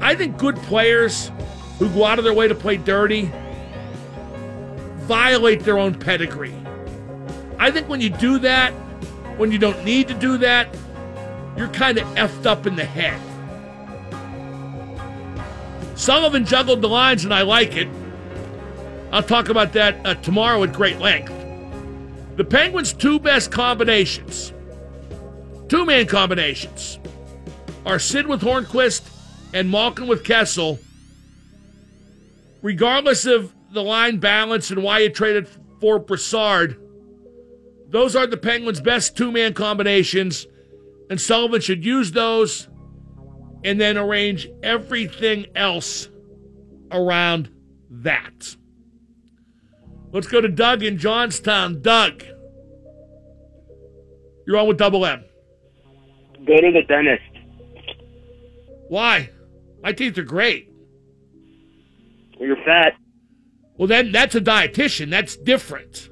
I 0.00 0.14
think 0.14 0.36
good 0.36 0.56
players 0.56 1.30
who 1.78 1.88
go 1.90 2.04
out 2.04 2.18
of 2.18 2.24
their 2.24 2.34
way 2.34 2.46
to 2.46 2.54
play 2.54 2.76
dirty 2.76 3.32
violate 5.04 5.60
their 5.60 5.78
own 5.78 5.94
pedigree. 5.94 6.54
I 7.64 7.70
think 7.70 7.88
when 7.88 8.02
you 8.02 8.10
do 8.10 8.38
that, 8.40 8.72
when 9.38 9.50
you 9.50 9.56
don't 9.56 9.82
need 9.86 10.06
to 10.08 10.14
do 10.14 10.36
that, 10.36 10.68
you're 11.56 11.68
kind 11.68 11.96
of 11.96 12.06
effed 12.08 12.44
up 12.44 12.66
in 12.66 12.76
the 12.76 12.84
head. 12.84 13.18
Sullivan 15.96 16.44
juggled 16.44 16.82
the 16.82 16.90
lines, 16.90 17.24
and 17.24 17.32
I 17.32 17.40
like 17.40 17.74
it. 17.74 17.88
I'll 19.12 19.22
talk 19.22 19.48
about 19.48 19.72
that 19.72 19.96
uh, 20.04 20.12
tomorrow 20.16 20.62
at 20.62 20.74
great 20.74 20.98
length. 20.98 21.32
The 22.36 22.44
Penguins' 22.44 22.92
two 22.92 23.18
best 23.18 23.50
combinations, 23.50 24.52
two 25.70 25.86
man 25.86 26.06
combinations, 26.06 26.98
are 27.86 27.98
Sid 27.98 28.26
with 28.26 28.42
Hornqvist 28.42 29.08
and 29.54 29.70
Malkin 29.70 30.06
with 30.06 30.22
Kessel. 30.22 30.78
Regardless 32.60 33.24
of 33.24 33.54
the 33.72 33.82
line 33.82 34.18
balance 34.18 34.70
and 34.70 34.82
why 34.82 34.98
you 34.98 35.08
traded 35.08 35.48
for 35.80 35.98
Brassard, 35.98 36.78
those 37.94 38.16
are 38.16 38.26
the 38.26 38.36
Penguins' 38.36 38.80
best 38.80 39.16
two 39.16 39.30
man 39.30 39.54
combinations, 39.54 40.48
and 41.08 41.20
Sullivan 41.20 41.60
should 41.60 41.84
use 41.84 42.10
those 42.10 42.66
and 43.62 43.80
then 43.80 43.96
arrange 43.96 44.48
everything 44.64 45.46
else 45.54 46.08
around 46.90 47.50
that. 47.88 48.56
Let's 50.10 50.26
go 50.26 50.40
to 50.40 50.48
Doug 50.48 50.82
in 50.82 50.98
Johnstown. 50.98 51.82
Doug, 51.82 52.24
you're 54.44 54.58
on 54.58 54.66
with 54.66 54.76
Double 54.78 55.06
M. 55.06 55.22
Go 56.44 56.56
to 56.56 56.72
the 56.72 56.82
dentist. 56.88 57.22
Why? 58.88 59.30
My 59.84 59.92
teeth 59.92 60.18
are 60.18 60.24
great. 60.24 60.68
You're 62.40 62.56
fat. 62.64 62.94
Well, 63.76 63.86
then 63.86 64.10
that's 64.10 64.34
a 64.34 64.40
dietitian. 64.40 65.10
That's 65.10 65.36
different. 65.36 66.08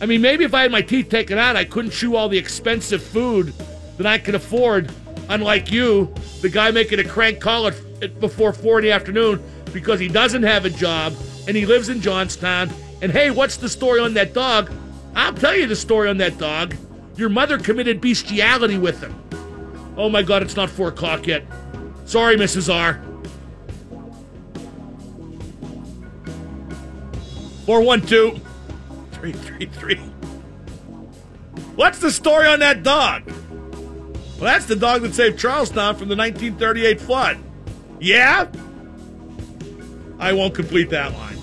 I 0.00 0.06
mean, 0.06 0.20
maybe 0.20 0.44
if 0.44 0.54
I 0.54 0.62
had 0.62 0.70
my 0.70 0.82
teeth 0.82 1.08
taken 1.08 1.38
out, 1.38 1.56
I 1.56 1.64
couldn't 1.64 1.90
chew 1.90 2.14
all 2.14 2.28
the 2.28 2.38
expensive 2.38 3.02
food 3.02 3.52
that 3.96 4.06
I 4.06 4.18
can 4.18 4.34
afford. 4.34 4.92
Unlike 5.28 5.72
you, 5.72 6.14
the 6.40 6.48
guy 6.48 6.70
making 6.70 7.00
a 7.00 7.04
crank 7.04 7.40
call 7.40 7.66
at, 7.66 8.20
before 8.20 8.52
four 8.52 8.78
in 8.78 8.84
the 8.84 8.92
afternoon 8.92 9.42
because 9.72 9.98
he 10.00 10.08
doesn't 10.08 10.44
have 10.44 10.64
a 10.64 10.70
job 10.70 11.14
and 11.46 11.56
he 11.56 11.66
lives 11.66 11.88
in 11.88 12.00
Johnstown. 12.00 12.70
And 13.02 13.10
hey, 13.10 13.30
what's 13.30 13.56
the 13.56 13.68
story 13.68 14.00
on 14.00 14.14
that 14.14 14.32
dog? 14.32 14.72
I'll 15.14 15.34
tell 15.34 15.54
you 15.54 15.66
the 15.66 15.76
story 15.76 16.08
on 16.08 16.16
that 16.18 16.38
dog. 16.38 16.76
Your 17.16 17.28
mother 17.28 17.58
committed 17.58 18.00
bestiality 18.00 18.78
with 18.78 19.02
him. 19.02 19.14
Oh 19.96 20.08
my 20.08 20.22
God, 20.22 20.42
it's 20.42 20.54
not 20.54 20.70
four 20.70 20.88
o'clock 20.88 21.26
yet. 21.26 21.44
Sorry, 22.04 22.36
Mrs. 22.36 22.72
R. 22.72 23.02
412 27.66 28.47
333. 29.20 29.96
What's 31.74 31.98
the 31.98 32.10
story 32.10 32.46
on 32.46 32.60
that 32.60 32.82
dog? 32.82 33.24
Well, 33.26 34.46
that's 34.46 34.66
the 34.66 34.76
dog 34.76 35.02
that 35.02 35.14
saved 35.14 35.38
Charlestown 35.38 35.96
from 35.96 36.08
the 36.08 36.16
1938 36.16 37.00
flood. 37.00 37.38
Yeah? 38.00 38.48
I 40.20 40.32
won't 40.32 40.54
complete 40.54 40.90
that 40.90 41.12
line 41.14 41.38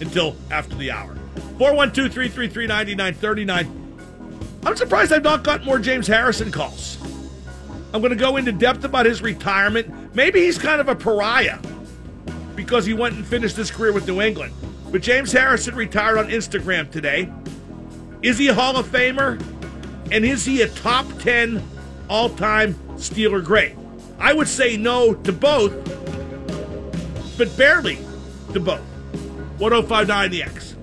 until 0.00 0.36
after 0.50 0.76
the 0.76 0.92
hour. 0.92 1.16
412 1.58 2.12
333 2.12 2.66
9939. 2.66 4.60
I'm 4.64 4.76
surprised 4.76 5.12
I've 5.12 5.24
not 5.24 5.42
gotten 5.42 5.66
more 5.66 5.78
James 5.78 6.06
Harrison 6.06 6.52
calls. 6.52 6.98
I'm 7.92 8.00
going 8.00 8.10
to 8.10 8.16
go 8.16 8.36
into 8.36 8.52
depth 8.52 8.84
about 8.84 9.06
his 9.06 9.22
retirement. 9.22 10.14
Maybe 10.14 10.40
he's 10.40 10.58
kind 10.58 10.80
of 10.80 10.88
a 10.88 10.94
pariah 10.94 11.58
because 12.54 12.84
he 12.84 12.94
went 12.94 13.14
and 13.14 13.26
finished 13.26 13.56
his 13.56 13.70
career 13.70 13.92
with 13.92 14.06
New 14.06 14.20
England. 14.20 14.52
But 14.96 15.02
James 15.02 15.30
Harrison 15.30 15.74
retired 15.74 16.16
on 16.16 16.28
Instagram 16.28 16.90
today. 16.90 17.30
Is 18.22 18.38
he 18.38 18.48
a 18.48 18.54
Hall 18.54 18.78
of 18.78 18.86
Famer? 18.86 19.38
And 20.10 20.24
is 20.24 20.46
he 20.46 20.62
a 20.62 20.68
top 20.68 21.06
10 21.18 21.62
all 22.08 22.30
time 22.30 22.72
Steeler 22.94 23.44
great? 23.44 23.74
I 24.18 24.32
would 24.32 24.48
say 24.48 24.78
no 24.78 25.12
to 25.12 25.32
both, 25.34 25.74
but 27.36 27.54
barely 27.58 27.98
to 28.54 28.58
both. 28.58 28.80
1059 29.58 30.30
The 30.30 30.42
X. 30.44 30.75